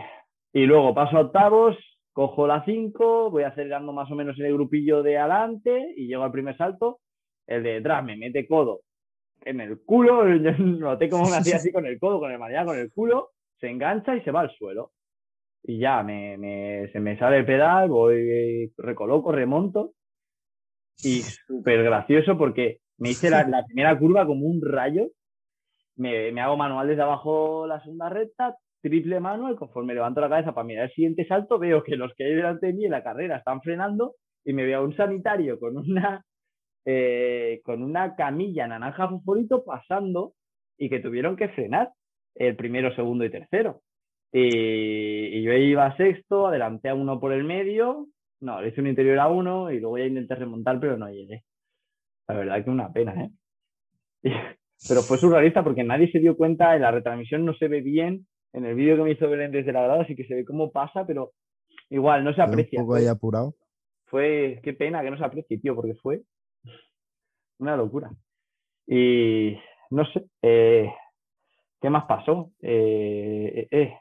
y 0.53 0.65
luego 0.65 0.93
paso 0.93 1.17
a 1.17 1.21
octavos, 1.21 1.75
cojo 2.13 2.47
la 2.47 2.63
5, 2.63 3.31
voy 3.31 3.43
acelerando 3.43 3.91
más 3.91 4.09
o 4.11 4.15
menos 4.15 4.39
en 4.39 4.45
el 4.45 4.53
grupillo 4.53 5.03
de 5.03 5.17
adelante 5.17 5.93
y 5.97 6.07
llego 6.07 6.23
al 6.23 6.31
primer 6.31 6.55
salto. 6.55 6.99
El 7.47 7.63
de 7.63 7.73
detrás 7.73 8.05
me 8.05 8.15
mete 8.15 8.47
codo 8.47 8.81
en 9.45 9.62
el 9.62 9.82
culo, 9.84 10.27
yo 10.38 10.51
noté 10.58 11.10
cómo 11.10 11.29
me 11.29 11.38
hacía 11.38 11.58
así 11.58 11.71
con 11.73 11.86
el 11.86 11.99
codo, 11.99 12.19
con 12.19 12.32
el 12.32 12.39
manera 12.39 12.65
con 12.65 12.77
el 12.77 12.91
culo, 12.91 13.32
se 13.60 13.69
engancha 13.69 14.15
y 14.15 14.21
se 14.21 14.32
va 14.32 14.41
al 14.41 14.51
suelo. 14.51 14.91
Y 15.65 15.79
ya 15.79 16.03
me, 16.03 16.38
me- 16.38 16.89
se 16.91 16.99
me 16.99 17.17
sale 17.17 17.38
el 17.38 17.45
pedal, 17.45 17.88
voy, 17.89 18.71
recoloco, 18.77 19.32
remonto. 19.32 19.93
Y 21.03 21.21
súper 21.21 21.84
gracioso 21.84 22.38
porque 22.38 22.79
me 22.97 23.12
hice 23.12 23.29
la, 23.29 23.47
la 23.47 23.65
primera 23.65 23.97
curva 23.97 24.25
como 24.25 24.45
un 24.45 24.62
rayo. 24.62 25.08
Me, 25.95 26.32
me 26.32 26.41
hago 26.41 26.58
manual 26.58 26.88
desde 26.88 27.01
abajo 27.03 27.65
la 27.67 27.82
segunda 27.82 28.10
recta, 28.10 28.56
triple 28.82 29.19
manual. 29.19 29.56
Conforme 29.56 29.93
levanto 29.93 30.21
la 30.21 30.29
cabeza 30.29 30.53
para 30.53 30.65
mirar 30.67 30.86
el 30.86 30.91
siguiente 30.93 31.25
salto, 31.25 31.60
veo 31.60 31.84
que 31.84 31.95
los 31.95 32.13
que 32.15 32.25
hay 32.25 32.36
delante 32.36 32.67
de 32.67 32.73
mí 32.73 32.86
en 32.86 32.91
la 32.91 33.03
carrera 33.03 33.38
están 33.38 33.62
frenando 33.62 34.15
y 34.45 34.53
me 34.53 34.65
veo 34.65 34.79
a 34.79 34.84
un 34.84 34.95
sanitario 34.95 35.60
con 35.60 35.77
una, 35.77 36.23
eh, 36.86 37.62
con 37.63 37.82
una 37.84 38.15
camilla 38.15 38.67
naranja 38.67 39.10
fosforito 39.10 39.63
pasando 39.63 40.34
y 40.78 40.89
que 40.89 41.00
tuvieron 41.00 41.36
que 41.36 41.50
frenar 41.50 41.91
el 42.36 42.56
primero, 42.56 42.93
segundo 42.96 43.26
y 43.26 43.30
tercero. 43.30 43.82
Y, 44.32 45.38
y 45.38 45.43
yo 45.43 45.54
iba 45.54 45.96
sexto, 45.96 46.48
adelanté 46.48 46.89
a 46.89 46.96
uno 46.96 47.19
por 47.19 47.34
el 47.34 47.43
medio, 47.43 48.08
no, 48.43 48.62
le 48.62 48.69
hice 48.69 48.82
un 48.82 48.88
interior 48.88 49.19
a 49.19 49.30
uno 49.30 49.72
y 49.72 49.80
luego 49.80 49.98
ya 49.98 50.06
intenté 50.06 50.36
remontar, 50.36 50.80
pero 50.80 50.98
no 50.98 51.10
llegué. 51.10 51.43
La 52.28 52.36
verdad 52.36 52.63
que 52.63 52.69
una 52.69 52.91
pena, 52.91 53.13
¿eh? 53.24 53.32
pero 54.88 55.02
fue 55.02 55.17
surrealista 55.17 55.63
porque 55.63 55.84
nadie 55.84 56.12
se 56.12 56.19
dio 56.19 56.36
cuenta, 56.36 56.76
en 56.76 56.82
la 56.82 56.91
retransmisión 56.91 57.46
no 57.46 57.54
se 57.54 57.67
ve 57.67 57.82
bien, 57.82 58.28
en 58.52 58.65
el 58.65 58.76
vídeo 58.76 58.98
que 58.98 59.04
me 59.04 59.12
hizo 59.12 59.30
Belén 59.30 59.52
desde 59.52 59.72
la 59.72 59.84
grada 59.84 60.06
sí 60.06 60.15
que 60.15 60.26
se 60.26 60.36
ve 60.36 60.46
cómo 60.46 60.72
pasa, 60.72 61.06
pero 61.08 61.32
igual 61.89 62.24
no 62.24 62.34
se 62.34 62.41
aprecia. 62.41 62.80
Un 62.80 62.86
poco 62.86 62.96
ahí 62.96 63.08
apurado. 63.08 63.56
Fue, 64.06 64.60
qué 64.62 64.74
pena 64.74 65.02
que 65.02 65.12
no 65.12 65.17
se 65.17 65.24
aprecie, 65.24 65.58
tío, 65.58 65.76
porque 65.76 65.96
fue 65.96 66.22
una 67.63 67.76
locura. 67.78 68.12
Y 68.86 69.58
no 69.89 70.06
sé, 70.06 70.26
eh, 70.41 70.91
¿qué 71.82 71.89
más 71.89 72.06
pasó? 72.06 72.52
Eh, 72.62 73.67
eh, 73.71 73.93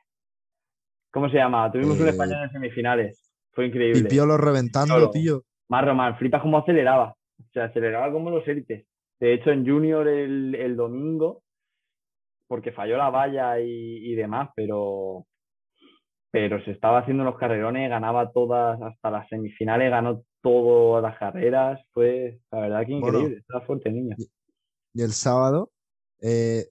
¿Cómo 1.13 1.29
se 1.29 1.37
llama? 1.37 1.71
Tuvimos 1.71 1.99
un 2.01 2.09
español 2.09 2.45
en 2.45 2.51
semifinales. 2.51 3.19
Fue 3.53 3.65
Y 3.65 3.69
increíble. 3.69 4.09
Piolo 4.09 4.37
reventando, 4.37 4.95
Piolo. 4.95 5.11
tío. 5.11 5.43
Más 5.69 5.85
Román, 5.85 6.17
flipas 6.19 6.43
cómo 6.43 6.59
aceleraba. 6.59 7.15
O 7.39 7.51
sea, 7.53 7.65
aceleraba 7.65 8.11
como 8.13 8.31
los 8.31 8.47
élites. 8.49 8.87
De 9.21 9.35
hecho, 9.35 9.51
en 9.51 9.67
Junior 9.67 10.09
el, 10.09 10.55
el 10.55 10.77
domingo, 10.77 11.43
porque 12.49 12.73
falló 12.73 12.97
la 12.97 13.11
valla 13.11 13.61
y, 13.61 14.11
y 14.11 14.15
demás, 14.15 14.51
pero, 14.57 15.27
pero 16.31 16.63
se 16.65 16.73
estaba 16.73 16.99
haciendo 17.01 17.25
los 17.25 17.39
carrerones, 17.39 17.89
ganaba 17.89 18.33
todas, 18.33 18.81
hasta 18.83 19.11
las 19.11 19.29
semifinales, 19.29 19.91
ganó 19.91 20.23
todas 20.43 21.03
las 21.03 21.19
carreras. 21.19 21.81
Fue, 21.93 22.41
la 22.51 22.61
verdad, 22.61 22.87
que 22.87 22.99
Bueno. 23.01 23.19
increíble. 23.19 23.39
Estaba 23.39 23.65
fuerte 23.65 23.89
el 23.89 23.95
niño. 23.95 24.17
Y 24.95 25.03
el 25.03 25.13
sábado, 25.13 25.71
eh, 26.21 26.69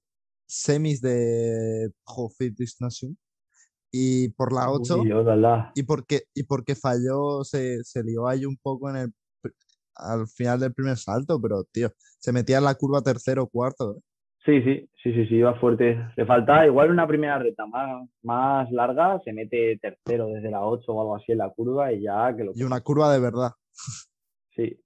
semis 0.47 1.01
de 1.01 1.91
Hofit 2.05 2.57
Nation. 2.79 3.17
Y 3.91 4.29
por 4.29 4.53
la 4.53 4.71
8, 4.71 5.01
Uy, 5.01 5.12
y 5.75 5.84
porque, 5.84 6.23
y 6.34 6.43
porque 6.43 6.75
falló, 6.75 7.43
se, 7.43 7.84
se 7.84 8.03
lió 8.03 8.27
ahí 8.27 8.45
un 8.45 8.55
poco 8.57 8.89
en 8.89 8.95
el, 8.95 9.13
al 9.95 10.27
final 10.27 10.62
del 10.62 10.73
primer 10.73 10.97
salto, 10.97 11.41
pero 11.41 11.65
tío, 11.65 11.91
se 12.19 12.31
metía 12.31 12.60
en 12.60 12.63
la 12.63 12.75
curva 12.75 13.01
tercero 13.01 13.43
o 13.43 13.47
cuarto. 13.47 13.97
¿eh? 13.97 14.01
Sí, 14.43 14.62
sí, 14.63 14.89
sí, 15.04 15.13
sí, 15.13 15.27
sí, 15.27 15.36
iba 15.36 15.54
fuerte. 15.56 15.99
Le 16.15 16.25
faltaba 16.25 16.65
igual 16.65 16.89
una 16.89 17.06
primera 17.06 17.38
reta 17.38 17.67
más, 17.67 18.10
más 18.23 18.71
larga, 18.71 19.19
se 19.23 19.34
mete 19.34 19.77
tercero 19.77 20.27
desde 20.27 20.49
la 20.49 20.65
8 20.65 20.91
o 20.91 21.01
algo 21.01 21.15
así 21.15 21.32
en 21.32 21.38
la 21.38 21.49
curva 21.51 21.93
y 21.93 22.01
ya 22.01 22.36
que 22.36 22.43
lo 22.43 22.51
Y 22.56 22.63
una 22.63 22.82
curva 22.82 23.12
de 23.13 23.19
verdad. 23.19 23.51
Sí, 24.54 24.77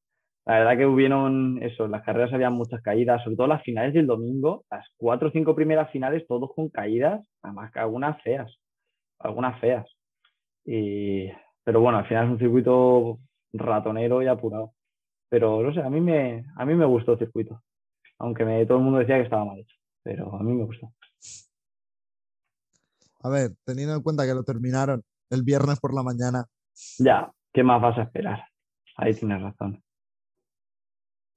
la 0.46 0.60
verdad 0.60 0.78
que 0.78 0.86
hubieron 0.86 1.58
eso, 1.64 1.86
en 1.86 1.92
las 1.92 2.04
carreras 2.04 2.32
había 2.32 2.52
muchas 2.52 2.80
caídas, 2.84 3.24
sobre 3.24 3.36
todo 3.36 3.48
las 3.48 3.64
finales 3.64 3.96
del 3.96 4.06
domingo, 4.06 4.64
las 4.70 4.86
cuatro 4.96 5.30
o 5.30 5.32
cinco 5.32 5.56
primeras 5.56 5.90
finales, 5.90 6.28
todos 6.28 6.52
con 6.54 6.70
caídas, 6.70 7.28
además 7.42 7.72
que 7.72 7.80
algunas 7.80 8.22
feas, 8.22 8.56
algunas 9.18 9.60
feas. 9.60 9.88
Y, 10.64 11.32
pero 11.64 11.82
bueno, 11.82 11.98
al 11.98 12.08
final 12.08 12.26
es 12.26 12.32
un 12.34 12.38
circuito 12.38 13.18
ratonero 13.54 14.22
y 14.22 14.28
apurado. 14.28 14.74
Pero 15.30 15.64
no 15.64 15.74
sé, 15.74 15.82
a 15.82 15.90
mí 15.90 16.00
me, 16.00 16.46
a 16.56 16.64
mí 16.64 16.76
me 16.76 16.86
gustó 16.86 17.14
el 17.14 17.20
circuito, 17.20 17.64
aunque 18.20 18.46
me, 18.46 18.66
todo 18.66 18.78
el 18.78 18.84
mundo 18.84 19.00
decía 19.00 19.18
que 19.18 19.24
estaba 19.24 19.46
mal 19.46 19.60
hecho, 19.60 19.76
pero 20.04 20.34
a 20.36 20.44
mí 20.44 20.54
me 20.54 20.66
gustó. 20.66 20.92
A 23.22 23.30
ver, 23.30 23.52
teniendo 23.66 23.96
en 23.96 24.04
cuenta 24.04 24.26
que 24.26 24.34
lo 24.34 24.44
terminaron 24.44 25.04
el 25.30 25.44
viernes 25.44 25.80
por 25.80 25.94
la 25.94 26.04
mañana, 26.04 26.46
Ya, 27.00 27.32
¿qué 27.54 27.64
más 27.64 27.82
vas 27.82 27.98
a 27.98 28.04
esperar? 28.04 28.44
Ahí 28.98 29.14
tienes 29.14 29.42
razón. 29.42 29.82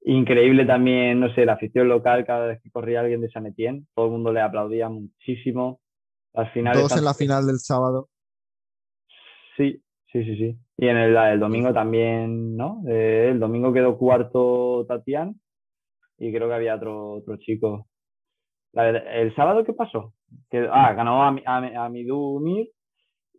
Increíble 0.01 0.65
también, 0.65 1.19
no 1.19 1.33
sé, 1.33 1.45
la 1.45 1.53
afición 1.53 1.89
local, 1.89 2.25
cada 2.25 2.47
vez 2.47 2.61
que 2.61 2.71
corría 2.71 3.01
alguien 3.01 3.21
de 3.21 3.29
San 3.29 3.45
Etienne, 3.47 3.85
todo 3.95 4.05
el 4.05 4.11
mundo 4.13 4.31
le 4.31 4.41
aplaudía 4.41 4.87
muchísimo. 4.87 5.81
Las 6.33 6.53
finales. 6.53 6.79
todos 6.79 6.97
en 6.97 7.05
la 7.05 7.13
final 7.13 7.47
del 7.47 7.59
sábado. 7.59 8.07
Sí, 9.57 9.81
sí, 10.11 10.23
sí, 10.23 10.37
sí. 10.37 10.59
Y 10.77 10.87
en 10.87 10.95
el, 10.95 11.17
el 11.17 11.39
domingo 11.39 11.73
también, 11.73 12.55
¿no? 12.55 12.83
Eh, 12.87 13.29
el 13.31 13.39
domingo 13.39 13.73
quedó 13.73 13.97
cuarto 13.97 14.85
Tatián 14.87 15.39
y 16.19 16.33
creo 16.33 16.47
que 16.47 16.53
había 16.53 16.75
otro, 16.75 17.13
otro 17.13 17.37
chico. 17.37 17.87
La 18.73 18.89
¿El 18.89 19.33
sábado 19.35 19.63
qué 19.63 19.73
pasó? 19.73 20.13
Que, 20.49 20.67
ah, 20.71 20.93
ganó 20.93 21.23
a, 21.23 21.35
a, 21.45 21.85
a 21.85 21.89
Mir. 21.89 22.69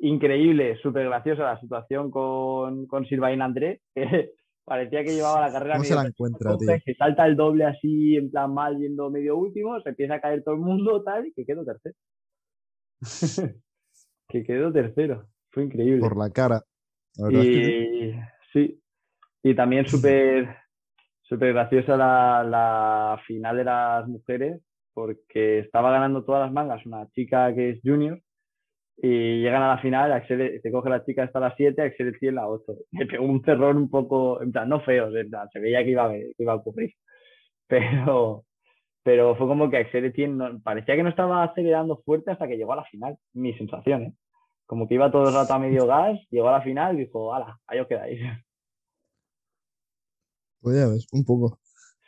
Increíble, 0.02 0.78
súper 0.82 1.06
graciosa 1.06 1.42
la 1.42 1.60
situación 1.60 2.10
con, 2.10 2.86
con 2.86 3.04
Silvain 3.04 3.42
André, 3.42 3.82
que 3.94 4.30
parecía 4.64 5.04
que 5.04 5.14
llevaba 5.14 5.42
la 5.42 5.52
carrera 5.52 5.74
¿Cómo 5.74 5.84
se 5.84 5.94
la 5.94 6.06
encuentra, 6.06 6.56
tío? 6.56 6.68
Se 6.84 6.94
salta 6.94 7.26
el 7.26 7.36
doble 7.36 7.66
así, 7.66 8.16
en 8.16 8.30
plan 8.30 8.52
mal, 8.54 8.78
yendo 8.78 9.10
medio 9.10 9.36
último, 9.36 9.78
se 9.82 9.90
empieza 9.90 10.14
a 10.14 10.20
caer 10.20 10.42
todo 10.42 10.54
el 10.54 10.62
mundo, 10.62 11.02
tal, 11.02 11.26
y 11.26 11.32
que 11.34 11.44
quedó 11.44 11.64
tercero. 11.64 11.94
que 14.28 14.42
quedó 14.42 14.72
tercero. 14.72 15.28
Fue 15.50 15.64
increíble. 15.64 16.00
Por 16.00 16.16
la 16.16 16.30
cara. 16.30 16.62
La 17.16 17.28
es 17.28 17.46
que. 17.46 18.06
Y 18.06 18.14
sí, 18.52 18.82
y 19.42 19.54
también 19.54 19.86
súper 19.86 20.56
súper 21.30 21.54
graciosa 21.54 21.96
la, 21.96 22.44
la 22.44 23.22
final 23.26 23.56
de 23.56 23.64
las 23.64 24.06
mujeres, 24.08 24.60
porque 24.92 25.60
estaba 25.60 25.92
ganando 25.92 26.24
todas 26.24 26.42
las 26.42 26.52
mangas 26.52 26.84
una 26.84 27.08
chica 27.12 27.54
que 27.54 27.70
es 27.70 27.80
junior, 27.82 28.20
y 29.02 29.40
llegan 29.40 29.62
a 29.62 29.68
la 29.76 29.78
final, 29.78 30.12
Axel, 30.12 30.60
se 30.62 30.70
coge 30.72 30.90
la 30.90 31.04
chica 31.06 31.22
hasta 31.22 31.40
las 31.40 31.54
7, 31.56 31.80
Axel 31.82 32.14
en 32.20 32.34
la 32.34 32.48
8. 32.48 32.64
Le 32.92 33.06
pegó 33.06 33.24
un 33.24 33.42
cerrón 33.42 33.78
un 33.78 33.90
poco, 33.90 34.42
en 34.42 34.52
plan, 34.52 34.68
no 34.68 34.80
feo, 34.82 35.16
en 35.16 35.30
plan, 35.30 35.48
se 35.52 35.60
veía 35.60 35.82
que 35.84 35.90
iba, 35.90 36.06
a, 36.06 36.10
que 36.12 36.32
iba 36.38 36.52
a 36.52 36.56
ocurrir. 36.56 36.92
Pero, 37.68 38.44
pero 39.04 39.36
fue 39.36 39.46
como 39.46 39.70
que 39.70 39.78
Axel 39.78 40.12
no- 40.36 40.60
parecía 40.62 40.96
que 40.96 41.04
no 41.04 41.08
estaba 41.10 41.44
acelerando 41.44 42.02
fuerte 42.04 42.32
hasta 42.32 42.48
que 42.48 42.56
llegó 42.56 42.72
a 42.72 42.76
la 42.76 42.84
final, 42.84 43.16
mi 43.32 43.54
sensación, 43.54 44.02
¿eh? 44.02 44.12
Como 44.66 44.88
que 44.88 44.94
iba 44.94 45.10
todo 45.10 45.28
el 45.28 45.34
rato 45.34 45.54
a 45.54 45.58
medio 45.60 45.86
gas, 45.86 46.18
llegó 46.30 46.48
a 46.48 46.52
la 46.58 46.62
final 46.62 46.96
y 46.96 47.04
dijo, 47.06 47.32
ala, 47.34 47.58
ahí 47.68 47.78
os 47.80 47.86
quedáis. 47.88 48.20
Pues 50.60 50.76
ya 50.76 50.88
ves, 50.88 51.06
un 51.12 51.24
poco. 51.24 51.58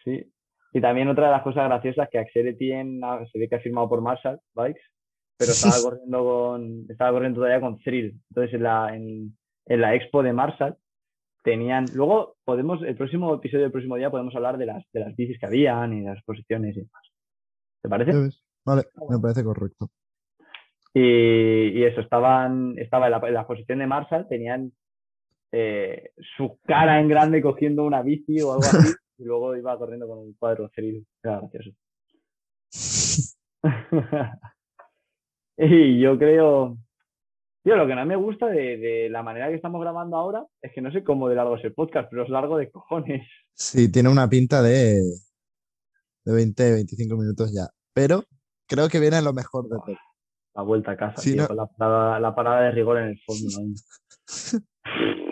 Sí. 0.05 0.33
Y 0.73 0.81
también 0.81 1.09
otra 1.09 1.27
de 1.27 1.33
las 1.33 1.43
cosas 1.43 1.65
graciosas 1.65 2.09
que 2.11 2.19
Axel 2.19 2.49
Etienne 2.49 3.01
ah, 3.05 3.25
se 3.31 3.39
ve 3.39 3.49
que 3.49 3.57
ha 3.57 3.61
firmado 3.61 3.89
por 3.89 4.01
Marshall 4.01 4.41
Bikes, 4.55 4.81
pero 5.37 5.53
estaba 5.53 5.75
corriendo 5.83 6.25
con, 6.25 6.87
estaba 6.89 7.13
corriendo 7.13 7.41
todavía 7.41 7.61
con 7.61 7.79
Thrill. 7.79 8.19
Entonces 8.31 8.55
en 8.55 8.63
la, 8.63 8.97
en, 8.97 9.37
en 9.67 9.81
la 9.81 9.95
expo 9.95 10.23
de 10.23 10.33
Marshall 10.33 10.77
tenían, 11.43 11.87
luego 11.95 12.37
podemos, 12.45 12.83
el 12.83 12.97
próximo 12.97 13.35
episodio 13.35 13.65
del 13.65 13.73
próximo 13.73 13.97
día 13.97 14.11
podemos 14.11 14.35
hablar 14.35 14.57
de 14.59 14.67
las, 14.67 14.85
de 14.93 15.01
las 15.01 15.15
bicis 15.15 15.39
que 15.39 15.47
habían 15.47 15.93
y 15.93 16.01
de 16.01 16.09
las 16.09 16.19
exposiciones 16.19 16.77
y 16.77 16.81
demás. 16.81 17.03
¿Te 17.83 17.89
parece? 17.89 18.39
Vale, 18.65 18.83
me 19.11 19.19
parece 19.19 19.45
correcto. 19.45 19.91
Y, 20.95 21.81
y 21.81 21.85
eso, 21.85 22.01
estaban, 22.01 22.79
estaba 22.79 23.07
en 23.07 23.13
la, 23.13 23.21
en 23.27 23.35
la 23.35 23.41
exposición 23.41 23.79
de 23.79 23.87
Marshall, 23.87 24.29
tenían 24.29 24.73
eh, 25.53 26.13
su 26.37 26.59
cara 26.65 26.99
en 27.01 27.09
grande 27.09 27.43
cogiendo 27.43 27.85
una 27.85 28.03
bici 28.03 28.41
o 28.41 28.53
algo 28.53 28.65
así, 28.65 28.93
y 29.19 29.25
luego 29.25 29.55
iba 29.57 29.77
corriendo 29.79 30.09
con 30.09 30.19
un 30.19 30.33
cuadro 30.35 30.71
Thrill. 30.71 31.07
Era 31.23 31.41
gracioso. 31.41 31.71
y 35.59 36.01
yo 36.01 36.19
creo, 36.19 36.79
tío, 37.63 37.77
lo 37.77 37.87
que 37.87 37.95
no 37.95 38.07
me 38.07 38.17
gusta 38.17 38.47
de, 38.47 38.77
de 38.79 39.09
la 39.11 39.23
manera 39.23 39.49
que 39.49 39.57
estamos 39.57 39.81
grabando 39.81 40.17
ahora 40.17 40.47
es 40.63 40.73
que 40.73 40.81
no 40.81 40.91
sé 40.91 41.05
cómo 41.05 41.29
de 41.29 41.37
largo 41.37 41.57
es 41.57 41.65
el 41.65 41.75
podcast, 41.75 42.09
pero 42.11 42.23
es 42.25 42.29
largo 42.31 42.57
de 42.57 42.71
cojones. 42.71 43.27
Sí, 43.55 43.93
tiene 43.93 44.09
una 44.09 44.29
pinta 44.29 44.63
de, 44.63 45.03
de 46.25 46.33
20, 46.35 46.73
25 46.73 47.17
minutos 47.17 47.53
ya. 47.55 47.69
Pero 47.95 48.25
creo 48.67 48.89
que 48.89 48.99
viene 49.01 49.21
lo 49.21 49.33
mejor 49.35 49.65
de 49.65 49.77
todo. 49.85 49.97
La 50.55 50.63
vuelta 50.63 50.93
a 50.93 50.97
casa, 50.97 51.21
Sí, 51.21 51.33
tío, 51.33 51.43
no- 51.43 51.49
con 51.49 51.57
la 51.59 51.67
parada, 51.67 52.21
la 52.21 52.35
parada 52.35 52.61
de 52.63 52.71
rigor 52.73 52.99
en 52.99 53.09
el 53.09 53.21
1. 53.27 53.75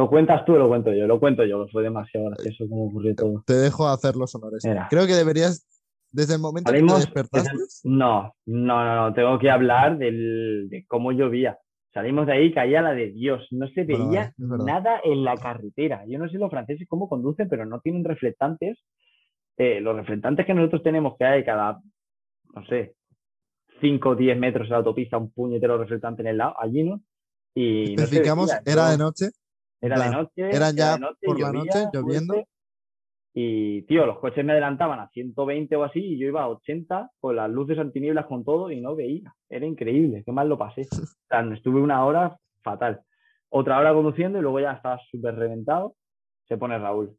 ¿Lo 0.00 0.08
cuentas 0.08 0.46
tú 0.46 0.54
o 0.54 0.58
lo 0.58 0.66
cuento 0.66 0.94
yo? 0.94 1.06
Lo 1.06 1.20
cuento 1.20 1.44
yo, 1.44 1.68
fue 1.68 1.82
demasiado 1.82 2.30
gracioso 2.30 2.66
como 2.70 2.86
ocurrió 2.86 3.14
todo. 3.14 3.44
Te 3.46 3.52
dejo 3.52 3.86
hacer 3.86 4.16
los 4.16 4.34
honores. 4.34 4.64
Mira. 4.64 4.86
Creo 4.88 5.06
que 5.06 5.12
deberías, 5.12 5.66
desde 6.10 6.36
el 6.36 6.40
momento 6.40 6.72
que 6.72 6.78
te 6.78 6.78
Salimos. 6.78 7.00
despertaste, 7.04 7.50
No, 7.84 8.32
no, 8.46 8.82
no, 8.82 8.96
no, 8.96 9.12
tengo 9.12 9.38
que 9.38 9.50
hablar 9.50 9.98
del, 9.98 10.68
de 10.70 10.86
cómo 10.86 11.12
llovía. 11.12 11.58
Salimos 11.92 12.26
de 12.26 12.32
ahí, 12.32 12.54
caía 12.54 12.80
la 12.80 12.94
de 12.94 13.10
Dios. 13.10 13.46
No 13.50 13.68
se 13.68 13.84
veía 13.84 14.32
nada 14.38 15.02
en 15.04 15.22
la 15.22 15.36
carretera. 15.36 16.02
Yo 16.08 16.18
no 16.18 16.30
sé 16.30 16.38
los 16.38 16.50
franceses 16.50 16.88
cómo 16.88 17.06
conducen, 17.06 17.50
pero 17.50 17.66
no 17.66 17.80
tienen 17.80 18.02
reflectantes. 18.02 18.78
Eh, 19.58 19.82
los 19.82 19.94
reflectantes 19.94 20.46
que 20.46 20.54
nosotros 20.54 20.82
tenemos, 20.82 21.18
que 21.18 21.26
hay 21.26 21.44
cada, 21.44 21.78
no 22.54 22.66
sé, 22.68 22.94
5 23.82 24.08
o 24.08 24.16
10 24.16 24.38
metros 24.38 24.64
en 24.68 24.70
la 24.70 24.76
autopista, 24.78 25.18
un 25.18 25.30
puñetero 25.30 25.76
reflectante 25.76 26.22
en 26.22 26.28
el 26.28 26.38
lado, 26.38 26.54
allí 26.58 26.84
no. 26.84 27.02
Y 27.54 27.90
no 27.90 27.98
se 27.98 28.04
especificamos, 28.04 28.46
veía. 28.46 28.62
era 28.64 28.90
de 28.90 28.96
noche. 28.96 29.30
Era 29.80 29.98
de 29.98 30.10
noche. 30.10 30.50
era 30.50 30.70
ya 30.72 30.94
de 30.94 31.00
noche, 31.00 31.26
por 31.26 31.40
la 31.40 31.52
noche, 31.52 31.88
lloviendo. 31.92 32.34
fuerte, 32.34 32.50
Y, 33.32 33.82
tío, 33.82 34.06
los 34.06 34.18
coches 34.18 34.44
me 34.44 34.52
adelantaban 34.52 35.00
a 35.00 35.08
120 35.08 35.76
o 35.76 35.84
así 35.84 36.00
y 36.00 36.18
yo 36.18 36.26
iba 36.26 36.42
a 36.42 36.48
80 36.48 37.10
con 37.20 37.36
las 37.36 37.50
luces 37.50 37.78
antinieblas 37.78 38.26
con 38.26 38.44
todo 38.44 38.70
y 38.70 38.80
no 38.80 38.94
veía. 38.94 39.34
Era 39.48 39.66
increíble, 39.66 40.22
qué 40.24 40.32
mal 40.32 40.48
lo 40.48 40.58
pasé. 40.58 40.82
O 41.22 41.28
sea, 41.28 41.40
estuve 41.54 41.80
una 41.80 42.04
hora 42.04 42.36
fatal. 42.62 43.02
Otra 43.50 43.78
hora 43.78 43.94
conduciendo 43.94 44.38
y 44.38 44.42
luego 44.42 44.60
ya 44.60 44.72
estaba 44.72 44.98
súper 45.10 45.36
reventado. 45.36 45.94
Se 46.46 46.56
pone 46.58 46.78
Raúl. 46.78 47.16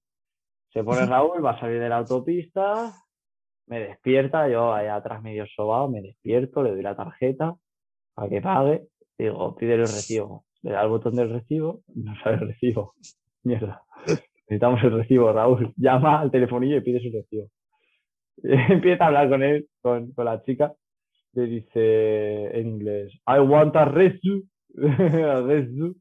Se 0.74 0.84
pone 0.84 1.06
Raúl, 1.06 1.44
va 1.44 1.52
a 1.52 1.60
salir 1.60 1.80
de 1.80 1.90
la 1.90 1.98
autopista, 1.98 2.94
me 3.68 3.80
despierta, 3.80 4.50
yo 4.50 4.74
allá 4.74 4.96
atrás 4.96 5.22
medio 5.22 5.46
sobado, 5.48 5.90
me 5.90 6.02
despierto, 6.02 6.62
le 6.62 6.72
doy 6.72 6.82
la 6.82 6.96
tarjeta 6.96 7.56
para 8.14 8.30
que 8.30 8.42
pague, 8.42 8.88
digo, 9.18 9.56
pide 9.56 9.76
el 9.76 9.80
recibo. 9.88 10.46
Le 10.64 10.72
da 10.72 10.84
el 10.84 10.90
botón 10.90 11.16
del 11.16 11.30
recibo, 11.32 11.84
no 11.96 12.14
sale 12.24 12.36
el 12.38 12.48
recibo. 12.50 12.94
Mierda. 13.44 13.84
Necesitamos 14.48 14.84
el 14.84 14.92
recibo, 14.92 15.32
Raúl. 15.34 15.74
Llama 15.78 16.22
al 16.22 16.32
telefonillo 16.32 16.78
y 16.78 16.82
pide 16.82 17.00
su 17.02 17.12
recibo. 17.16 17.50
Empieza 18.44 19.06
a 19.06 19.08
hablar 19.08 19.30
con 19.30 19.44
él, 19.44 19.68
con, 19.82 20.12
con 20.12 20.26
la 20.26 20.44
chica. 20.44 20.74
Le 21.34 21.44
dice 21.46 22.58
en 22.60 22.68
inglés, 22.68 23.14
I 23.28 23.40
want 23.40 23.76
a 23.76 23.86
resu. 23.86 24.46
a 24.78 25.42
resu. 25.42 25.96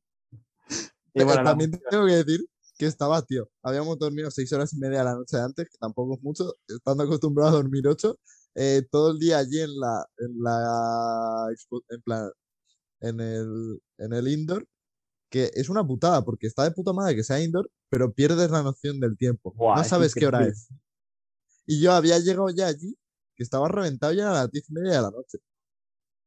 Y 1.15 1.23
Eh, 1.23 1.25
bueno, 1.25 1.43
También 1.45 1.71
tengo 1.91 2.07
que 2.07 2.13
decir 2.17 2.41
que 2.79 2.87
estaba, 2.87 3.23
tío. 3.23 3.49
Habíamos 3.63 3.99
dormido 3.99 4.31
seis 4.31 4.53
horas 4.53 4.73
y 4.73 4.79
media 4.79 5.05
la 5.05 5.15
noche 5.15 5.37
antes, 5.39 5.69
que 5.71 5.77
tampoco 5.79 6.15
es 6.15 6.23
mucho, 6.23 6.55
estando 6.69 7.05
acostumbrado 7.05 7.51
a 7.51 7.63
dormir 7.63 7.87
ocho. 7.87 8.17
eh, 8.55 8.83
todo 8.91 9.13
el 9.13 9.19
día 9.19 9.39
allí 9.39 9.61
en 9.61 9.79
la, 9.79 10.05
en 10.19 10.43
la, 10.43 11.47
en 11.91 12.03
plan, 12.03 12.31
en 13.01 13.21
el, 13.21 13.81
en 13.99 14.13
el 14.13 14.29
indoor, 14.29 14.67
que 15.31 15.51
es 15.55 15.69
una 15.69 15.85
putada, 15.85 16.23
porque 16.23 16.47
está 16.47 16.65
de 16.65 16.73
puta 16.73 16.93
madre 16.93 17.15
que 17.15 17.23
sea 17.23 17.43
indoor, 17.43 17.71
pero 17.89 18.13
pierdes 18.13 18.51
la 18.51 18.63
noción 18.63 19.01
del 19.01 19.17
tiempo. 19.17 19.55
No 19.57 19.81
es 19.81 19.89
sabes 19.89 20.15
qué 20.15 20.27
hora 20.27 20.47
es. 20.47 20.69
Y 21.67 21.83
yo 21.83 21.93
había 21.93 22.19
llegado 22.19 22.49
ya 22.51 22.67
allí, 22.67 22.97
que 23.37 23.43
estaba 23.43 23.69
reventado 23.69 24.13
ya 24.13 24.31
a 24.31 24.35
las 24.35 24.51
diez 24.51 24.69
y 24.69 24.73
media 24.73 24.97
de 24.97 25.03
la 25.03 25.11
noche. 25.11 25.39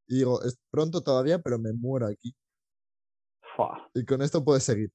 Y 0.06 0.18
digo, 0.18 0.42
es 0.42 0.58
pronto 0.70 1.02
todavía, 1.02 1.38
pero 1.38 1.58
me 1.58 1.72
muero 1.72 2.06
aquí. 2.06 2.34
Fua, 3.56 3.88
Y 3.94 4.04
con 4.04 4.22
esto 4.22 4.44
puedes 4.44 4.62
seguir. 4.64 4.90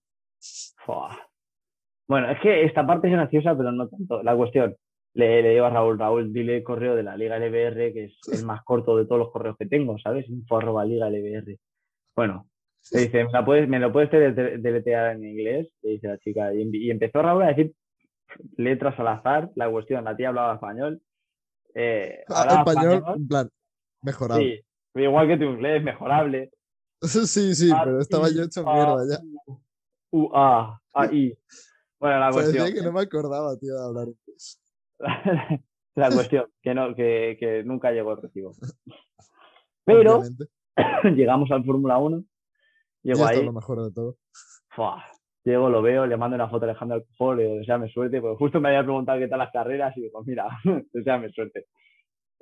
fua. 0.86 1.18
Bueno, 2.08 2.32
es 2.32 2.40
que 2.42 2.66
esta 2.66 2.86
parte 2.86 3.08
es 3.08 3.14
graciosa, 3.14 3.56
pero 3.56 3.72
no 3.72 3.88
tanto. 3.88 4.24
La 4.24 4.36
cuestión, 4.36 4.76
le, 5.14 5.42
le 5.44 5.50
digo 5.52 5.66
a 5.66 5.70
Raúl, 5.70 6.00
Raúl, 6.00 6.34
dile 6.34 6.58
el 6.58 6.64
correo 6.64 6.96
de 6.96 7.04
la 7.04 7.16
Liga 7.16 7.38
LBR, 7.38 7.94
que 7.94 8.06
es 8.06 8.20
el 8.32 8.46
más 8.46 8.64
corto 8.64 8.98
de 8.98 9.06
todos 9.06 9.20
los 9.20 9.32
correos 9.32 9.56
que 9.58 9.68
tengo, 9.68 9.98
¿sabes? 10.00 10.28
Info 10.28 10.58
arroba 10.58 10.86
Liga 10.86 11.10
LBR. 11.10 11.58
Bueno, 12.20 12.50
le 12.92 13.00
dice, 13.00 13.24
¿me, 13.24 13.32
la 13.32 13.46
puedes, 13.46 13.70
¿me 13.70 13.80
lo 13.80 13.94
puedes 13.94 14.12
dele- 14.12 14.58
deletrear 14.58 15.16
en 15.16 15.24
inglés? 15.26 15.70
Le 15.82 15.92
dice 15.92 16.08
la 16.10 16.18
chica. 16.18 16.54
Y, 16.54 16.64
em- 16.64 16.70
y 16.76 16.92
empezó 16.92 17.22
Raúl 17.22 17.44
a 17.44 17.48
decir 17.48 17.74
letras 18.58 19.00
al 19.00 19.08
azar. 19.08 19.50
La 19.56 19.72
cuestión, 19.72 20.04
la 20.04 20.18
tía 20.18 20.28
hablaba 20.28 20.56
español. 20.56 21.02
Eh, 21.74 22.26
Ah, 22.28 22.42
hablaba 22.42 22.60
español, 22.72 23.04
en 23.16 23.28
plan, 23.30 23.50
mejorable. 24.02 24.66
Sí, 24.94 25.02
igual 25.02 25.28
que 25.30 25.38
tu 25.38 25.44
inglés, 25.46 25.82
mejorable. 25.82 26.52
Sí, 27.02 27.56
sí, 27.56 27.72
pero 27.86 28.02
estaba 28.02 28.28
yo 28.30 28.44
hecho 28.44 28.66
mierda 28.66 28.98
ya. 29.10 29.20
U, 30.12 30.30
A, 30.34 30.78
A, 30.94 31.06
I. 31.06 31.38
Bueno, 32.02 32.20
la 32.20 32.32
Parecía 32.32 32.64
cuestión. 32.64 32.74
que 32.74 32.86
no 32.86 32.92
me 32.92 33.00
acordaba, 33.02 33.58
tío, 33.58 33.74
de 33.76 33.82
hablar 33.86 34.08
inglés. 34.10 34.62
la 35.96 36.12
cuestión, 36.12 36.48
que, 36.62 36.74
no, 36.74 36.94
que, 36.94 37.38
que 37.40 37.64
nunca 37.64 37.92
llegó 37.94 38.12
el 38.12 38.22
recibo. 38.24 38.52
Pero 39.86 40.18
Obviamente. 40.18 40.48
llegamos 41.16 41.50
al 41.52 41.64
Fórmula 41.66 41.98
1. 41.98 42.24
Y 43.04 43.08
Llego 43.10 43.26
ahí, 43.26 43.44
lo 43.44 43.54
mejor 43.54 43.84
de 43.84 43.92
todo. 43.92 44.18
llego, 45.44 45.70
lo 45.70 45.82
veo, 45.82 46.06
le 46.06 46.18
mando 46.18 46.36
una 46.36 46.50
foto 46.50 46.66
a 46.66 46.70
Alejandro 46.70 46.98
Alcohol, 46.98 47.38
le 47.38 47.44
digo, 47.44 47.56
deseame 47.58 47.90
suerte, 47.90 48.22
porque 48.22 48.38
justo 48.38 48.60
me 48.62 48.70
había 48.70 48.84
preguntado 48.84 49.20
qué 49.20 49.28
tal 49.28 49.40
las 49.40 49.52
carreras 49.52 49.96
y 49.98 50.02
digo, 50.02 50.24
mira, 50.24 50.48
deseame 50.94 51.30
suerte. 51.32 51.66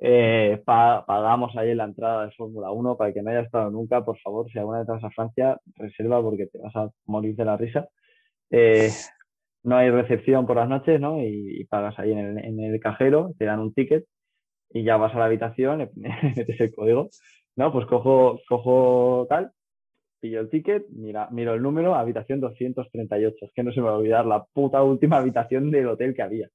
Eh, 0.00 0.62
pa- 0.64 1.04
pagamos 1.06 1.56
ahí 1.56 1.74
la 1.74 1.84
entrada 1.84 2.26
de 2.26 2.32
Fórmula 2.32 2.70
1 2.70 2.96
para 2.96 3.12
que 3.12 3.22
no 3.22 3.30
haya 3.30 3.40
estado 3.40 3.70
nunca, 3.70 4.04
por 4.04 4.18
favor, 4.20 4.50
si 4.50 4.58
alguna 4.58 4.78
vez 4.80 4.86
vas 4.86 5.04
a 5.04 5.10
Francia, 5.10 5.58
reserva 5.76 6.22
porque 6.22 6.46
te 6.46 6.58
vas 6.58 6.74
a 6.76 6.90
morir 7.06 7.34
de 7.34 7.44
la 7.44 7.56
risa. 7.56 7.88
Eh, 8.50 8.90
no 9.64 9.76
hay 9.76 9.90
recepción 9.90 10.46
por 10.46 10.56
las 10.56 10.68
noches, 10.68 11.00
¿no? 11.00 11.20
Y, 11.22 11.60
y 11.60 11.64
pagas 11.64 11.98
ahí 11.98 12.12
en 12.12 12.18
el, 12.18 12.38
en 12.44 12.60
el 12.60 12.80
cajero, 12.80 13.32
te 13.38 13.44
dan 13.44 13.60
un 13.60 13.74
ticket 13.74 14.04
y 14.70 14.84
ya 14.84 14.96
vas 14.96 15.14
a 15.14 15.18
la 15.18 15.24
habitación, 15.26 15.90
metes 15.96 16.60
el 16.60 16.74
código, 16.74 17.08
¿no? 17.58 17.72
Pues 17.72 17.86
cojo, 17.86 18.40
cojo 18.48 19.26
tal, 19.28 19.50
pillo 20.20 20.40
el 20.40 20.48
ticket, 20.48 20.86
mira, 20.90 21.28
miro 21.32 21.54
el 21.54 21.62
número, 21.62 21.96
habitación 21.96 22.40
238. 22.40 23.36
Es 23.44 23.52
que 23.52 23.64
no 23.64 23.72
se 23.72 23.80
me 23.80 23.88
va 23.88 23.94
a 23.94 23.96
olvidar 23.96 24.24
la 24.26 24.44
puta 24.44 24.82
última 24.82 25.18
habitación 25.18 25.72
del 25.72 25.88
hotel 25.88 26.14
que 26.14 26.22
había. 26.22 26.48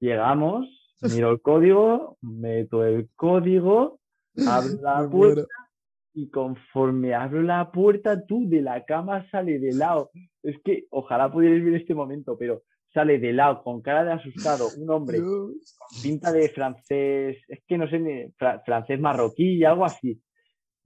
Llegamos, 0.00 0.66
miro 1.14 1.30
el 1.30 1.42
código, 1.42 2.16
meto 2.22 2.82
el 2.82 3.10
código, 3.14 4.00
abro 4.48 4.80
la 4.80 5.08
puerta 5.08 5.46
y 6.14 6.30
conforme 6.30 7.14
abro 7.14 7.42
la 7.42 7.70
puerta, 7.70 8.24
tú 8.24 8.48
de 8.48 8.62
la 8.62 8.86
cama 8.86 9.28
sale 9.30 9.58
de 9.58 9.74
lado. 9.74 10.10
Es 10.42 10.56
que 10.64 10.86
ojalá 10.90 11.30
pudierais 11.30 11.62
ver 11.62 11.74
este 11.74 11.94
momento, 11.94 12.38
pero 12.38 12.62
sale 12.96 13.18
de 13.18 13.34
lado 13.34 13.62
con 13.62 13.82
cara 13.82 14.04
de 14.04 14.12
asustado 14.14 14.70
un 14.78 14.88
hombre 14.90 15.18
Dios. 15.20 15.76
con 15.78 16.02
pinta 16.02 16.32
de 16.32 16.48
francés, 16.48 17.36
es 17.46 17.60
que 17.66 17.76
no 17.76 17.86
sé, 17.90 17.98
ni 17.98 18.30
fra- 18.38 18.62
francés 18.64 18.98
marroquí, 18.98 19.62
algo 19.64 19.84
así. 19.84 20.18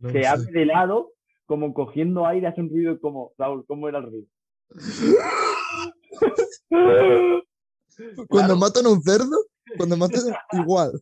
No 0.00 0.10
Se 0.10 0.22
sé. 0.22 0.26
abre 0.26 0.50
de 0.50 0.66
lado, 0.66 1.12
como 1.46 1.72
cogiendo 1.72 2.26
aire, 2.26 2.48
hace 2.48 2.62
un 2.62 2.70
ruido 2.70 2.98
como, 3.00 3.32
Raúl, 3.38 3.64
¿cómo 3.64 3.88
era 3.88 3.98
el 3.98 4.06
ruido? 4.10 4.26
Cuando 8.28 8.28
Claro. 8.28 8.56
matan 8.56 8.86
a 8.86 8.88
un 8.90 9.02
cerdo, 9.02 9.36
cuando 9.76 9.96
matan 9.96 10.20
igual, 10.52 10.92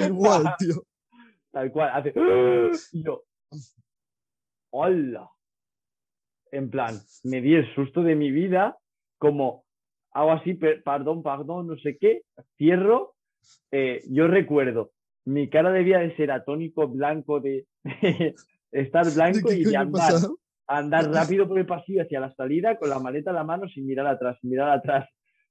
igual, 0.00 0.42
tío. 0.58 0.82
Tal 1.52 1.70
cual, 1.70 1.90
hace. 1.94 2.12
Y 2.92 3.04
yo. 3.04 3.22
¡Hola! 4.70 5.30
En 6.50 6.70
plan, 6.70 6.98
me 7.24 7.40
di 7.40 7.54
el 7.54 7.72
susto 7.74 8.02
de 8.02 8.14
mi 8.16 8.30
vida, 8.30 8.76
como 9.18 9.65
hago 10.16 10.32
así, 10.32 10.54
per- 10.54 10.82
perdón, 10.82 11.22
perdón, 11.22 11.66
no 11.68 11.76
sé 11.78 11.98
qué, 11.98 12.22
cierro. 12.56 13.14
eh, 13.70 14.02
yo 14.08 14.26
recuerdo, 14.28 14.92
mi 15.26 15.48
cara 15.50 15.70
debía 15.70 15.98
de 15.98 16.14
ser 16.16 16.30
atónico, 16.30 16.88
blanco, 16.88 17.40
de, 17.40 17.66
estar 18.72 19.06
¿De 19.06 19.12
blanco 19.12 19.52
y 19.52 19.64
de 19.64 19.76
andar, 19.76 20.14
andar 20.66 21.10
rápido 21.10 21.46
por 21.46 21.58
el 21.58 21.66
pasillo 21.66 22.02
hacia 22.02 22.20
la 22.20 22.32
salida 22.34 22.78
con 22.78 22.88
la 22.88 22.98
maleta 22.98 23.30
en 23.30 23.36
la 23.36 23.44
mano 23.44 23.68
sin 23.68 23.86
mirar 23.86 24.06
atrás, 24.06 24.38
sin 24.40 24.50
mirar 24.50 24.70
atrás. 24.70 25.08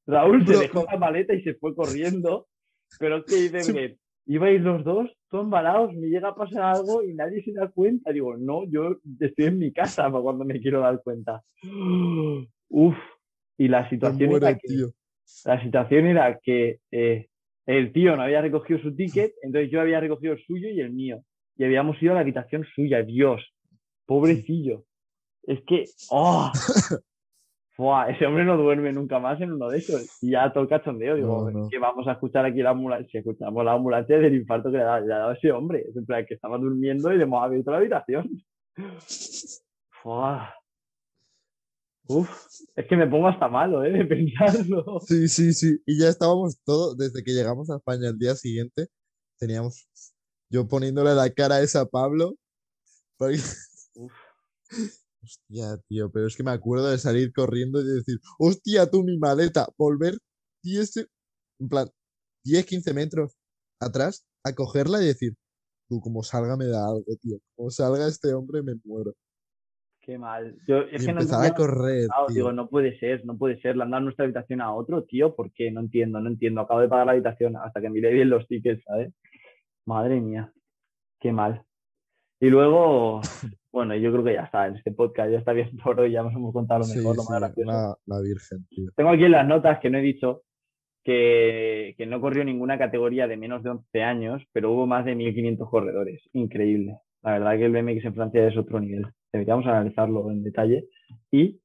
Raúl 0.07 0.45
se 0.47 0.57
dejó 0.57 0.85
la 0.91 0.97
maleta 0.97 1.33
y 1.33 1.43
se 1.43 1.55
fue 1.55 1.75
corriendo, 1.75 2.47
pero 2.97 3.17
es 3.17 3.25
que 3.25 3.35
dice, 3.35 3.63
Sí. 3.63 3.99
Ibais 4.27 4.59
los 4.59 4.83
dos, 4.83 5.11
todos 5.29 5.43
embalados, 5.43 5.93
me 5.93 6.07
llega 6.07 6.29
a 6.29 6.35
pasar 6.35 6.63
algo 6.63 7.03
y 7.03 7.13
nadie 7.13 7.43
se 7.43 7.51
da 7.53 7.67
cuenta. 7.69 8.11
Digo, 8.11 8.35
no, 8.37 8.63
yo 8.65 8.97
estoy 9.19 9.45
en 9.45 9.59
mi 9.59 9.71
casa 9.71 10.09
para 10.09 10.23
cuando 10.23 10.43
me 10.45 10.59
quiero 10.59 10.79
dar 10.79 10.99
cuenta. 11.03 11.43
Uf, 12.69 12.95
y 13.57 13.67
la 13.67 13.89
situación 13.89 14.31
era 14.31 14.53
que, 14.53 14.67
tío. 14.67 14.87
la 15.45 15.61
situación 15.63 16.05
era 16.07 16.39
que 16.41 16.79
eh, 16.91 17.27
el 17.65 17.91
tío 17.93 18.15
no 18.15 18.23
había 18.23 18.41
recogido 18.41 18.79
su 18.79 18.95
ticket, 18.95 19.33
entonces 19.41 19.71
yo 19.71 19.81
había 19.81 19.99
recogido 19.99 20.33
el 20.33 20.43
suyo 20.43 20.69
y 20.69 20.79
el 20.81 20.91
mío. 20.93 21.21
Y 21.57 21.63
habíamos 21.63 22.01
ido 22.01 22.11
a 22.11 22.15
la 22.15 22.21
habitación 22.21 22.65
suya, 22.75 23.01
Dios, 23.03 23.41
pobrecillo. 24.05 24.83
Es 25.43 25.61
que, 25.65 25.85
¡oh! 26.09 26.51
Buah, 27.77 28.09
ese 28.09 28.25
hombre 28.25 28.45
no 28.45 28.55
duerme 28.55 28.93
nunca 28.93 29.19
más 29.19 29.39
en 29.41 29.51
uno 29.51 29.69
de 29.69 29.79
esos. 29.79 30.23
Y 30.23 30.31
ya 30.31 30.51
todo 30.53 30.63
el 30.63 30.69
cachondeo, 30.69 31.15
digo, 31.15 31.51
No, 31.51 31.59
no. 31.63 31.69
que 31.69 31.77
vamos 31.77 32.07
a 32.07 32.13
escuchar 32.13 32.45
aquí 32.45 32.61
la 32.61 32.69
ambulancia. 32.69 33.09
Si 33.11 33.17
escuchamos 33.17 33.65
la 33.65 33.73
ambulancia 33.73 34.17
del 34.17 34.33
infarto 34.33 34.71
que 34.71 34.77
le 34.77 34.83
ha 34.83 34.99
le 35.01 35.13
ha 35.13 35.17
dado 35.17 35.31
ese 35.33 35.51
hombre. 35.51 35.83
Es 35.89 35.95
en 35.95 36.05
plan 36.05 36.25
que 36.25 36.35
estaba 36.35 36.57
durmiendo 36.57 37.11
y 37.11 37.17
le 37.17 37.23
hemos 37.23 37.43
abierto 37.43 37.71
la 37.71 37.77
habitación. 37.77 38.29
Buah. 40.03 40.49
Uf, 42.07 42.29
es 42.75 42.87
que 42.87 42.95
me 42.95 43.07
pongo 43.07 43.27
hasta 43.27 43.47
malo, 43.47 43.83
¿eh? 43.83 43.91
De 43.97 44.05
pensarlo. 44.05 44.99
Sí, 45.07 45.27
sí, 45.27 45.53
sí. 45.53 45.77
Y 45.85 45.99
ya 45.99 46.09
estábamos 46.09 46.59
todos, 46.63 46.97
desde 46.97 47.23
que 47.23 47.31
llegamos 47.33 47.69
a 47.69 47.77
España 47.77 48.09
el 48.09 48.17
día 48.19 48.35
siguiente, 48.35 48.87
teníamos 49.39 49.87
yo 50.51 50.67
poniéndole 50.67 51.15
la 51.15 51.29
cara 51.31 51.61
esa 51.61 51.81
a 51.81 51.85
Pablo. 51.85 52.35
porque- 53.17 53.37
Uf. 53.95 54.11
Hostia, 55.23 55.77
tío, 55.87 56.11
pero 56.11 56.27
es 56.27 56.35
que 56.35 56.43
me 56.43 56.51
acuerdo 56.51 56.87
de 56.91 56.99
salir 56.99 57.33
corriendo 57.33 57.81
y 57.81 57.85
de 57.85 57.93
decir, 57.95 58.19
hostia, 58.37 58.89
tú 58.89 59.03
mi 59.03 59.17
maleta, 59.17 59.67
volver 59.77 60.17
10, 60.63 60.91
se- 60.91 61.07
en 61.59 61.67
plan, 61.69 61.89
10, 62.43 62.65
15 62.65 62.93
metros 62.93 63.33
atrás 63.79 64.23
a 64.43 64.53
cogerla 64.53 65.01
y 65.01 65.07
decir, 65.07 65.33
tú 65.89 65.99
como 66.01 66.21
salga 66.23 66.55
me 66.57 66.67
da 66.67 66.85
algo, 66.87 67.05
tío. 67.21 67.39
Como 67.55 67.71
salga 67.71 68.07
este 68.07 68.33
hombre 68.35 68.61
me 68.61 68.75
muero. 68.83 69.13
Qué 70.05 70.19
mal. 70.19 70.55
Yo, 70.67 70.81
es 70.81 71.01
Y 71.01 71.07
que 71.07 71.13
no 71.13 71.21
empezar 71.21 71.45
a 71.45 71.55
correr, 71.55 72.07
digo, 72.29 72.51
no 72.51 72.69
puede 72.69 72.97
ser, 72.99 73.25
no 73.25 73.37
puede 73.37 73.59
ser. 73.59 73.75
Le 73.75 73.83
han 73.83 73.89
dado 73.89 74.03
nuestra 74.03 74.25
habitación 74.25 74.61
a 74.61 74.71
otro, 74.71 75.03
tío. 75.03 75.35
¿Por 75.35 75.51
qué? 75.51 75.71
No 75.71 75.79
entiendo, 75.79 76.19
no 76.19 76.29
entiendo. 76.29 76.61
Acabo 76.61 76.81
de 76.81 76.87
pagar 76.87 77.07
la 77.07 77.13
habitación 77.13 77.55
hasta 77.57 77.81
que 77.81 77.89
miré 77.89 78.13
bien 78.13 78.29
los 78.29 78.47
tickets, 78.47 78.83
¿sabes? 78.83 79.11
Madre 79.85 80.21
mía, 80.21 80.51
qué 81.19 81.31
mal. 81.31 81.63
Y 82.39 82.49
luego, 82.51 83.21
bueno, 83.71 83.95
yo 83.95 84.11
creo 84.11 84.23
que 84.23 84.33
ya 84.33 84.43
está. 84.43 84.67
En 84.67 84.75
este 84.75 84.91
podcast 84.91 85.31
ya 85.31 85.39
está 85.39 85.53
bien 85.53 85.75
por 85.83 85.99
hoy. 85.99 86.11
Ya 86.11 86.21
nos 86.21 86.33
hemos 86.33 86.53
contado 86.53 86.81
lo 86.81 86.85
Sí, 86.85 86.99
mejor, 86.99 87.15
lo 87.15 87.23
sí, 87.23 87.31
más 87.31 87.39
gracioso. 87.41 87.71
la, 87.71 87.97
la 88.05 88.21
Virgen, 88.21 88.65
tío. 88.69 88.91
Tengo 88.95 89.09
aquí 89.09 89.23
en 89.23 89.31
las 89.31 89.47
notas 89.47 89.79
que 89.79 89.89
no 89.89 89.97
he 89.97 90.01
dicho 90.01 90.43
que, 91.03 91.95
que 91.97 92.05
no 92.05 92.21
corrió 92.21 92.43
ninguna 92.43 92.77
categoría 92.77 93.27
de 93.27 93.37
menos 93.37 93.63
de 93.63 93.71
11 93.71 94.03
años, 94.03 94.43
pero 94.51 94.71
hubo 94.71 94.85
más 94.85 95.03
de 95.05 95.15
1.500 95.15 95.67
corredores. 95.69 96.21
Increíble. 96.33 96.99
La 97.23 97.31
verdad 97.39 97.57
que 97.57 97.65
el 97.65 97.71
BMX 97.71 98.05
en 98.05 98.13
Francia 98.13 98.47
es 98.47 98.55
otro 98.57 98.79
nivel. 98.79 99.07
Deberíamos 99.35 99.65
analizarlo 99.65 100.31
en 100.31 100.43
detalle 100.43 100.87
y 101.29 101.59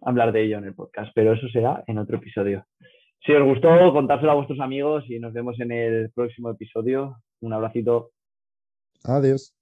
hablar 0.00 0.32
de 0.32 0.44
ello 0.44 0.56
en 0.56 0.64
el 0.64 0.74
podcast, 0.74 1.12
pero 1.14 1.34
eso 1.34 1.46
será 1.48 1.84
en 1.86 1.98
otro 1.98 2.16
episodio. 2.16 2.64
Si 3.26 3.32
os 3.32 3.44
gustó, 3.44 3.68
contárselo 3.92 4.32
a 4.32 4.36
vuestros 4.36 4.58
amigos 4.60 5.04
y 5.08 5.18
nos 5.18 5.34
vemos 5.34 5.60
en 5.60 5.70
el 5.70 6.10
próximo 6.12 6.48
episodio. 6.48 7.16
Un 7.42 7.52
abracito. 7.52 8.12
Adiós. 9.04 9.52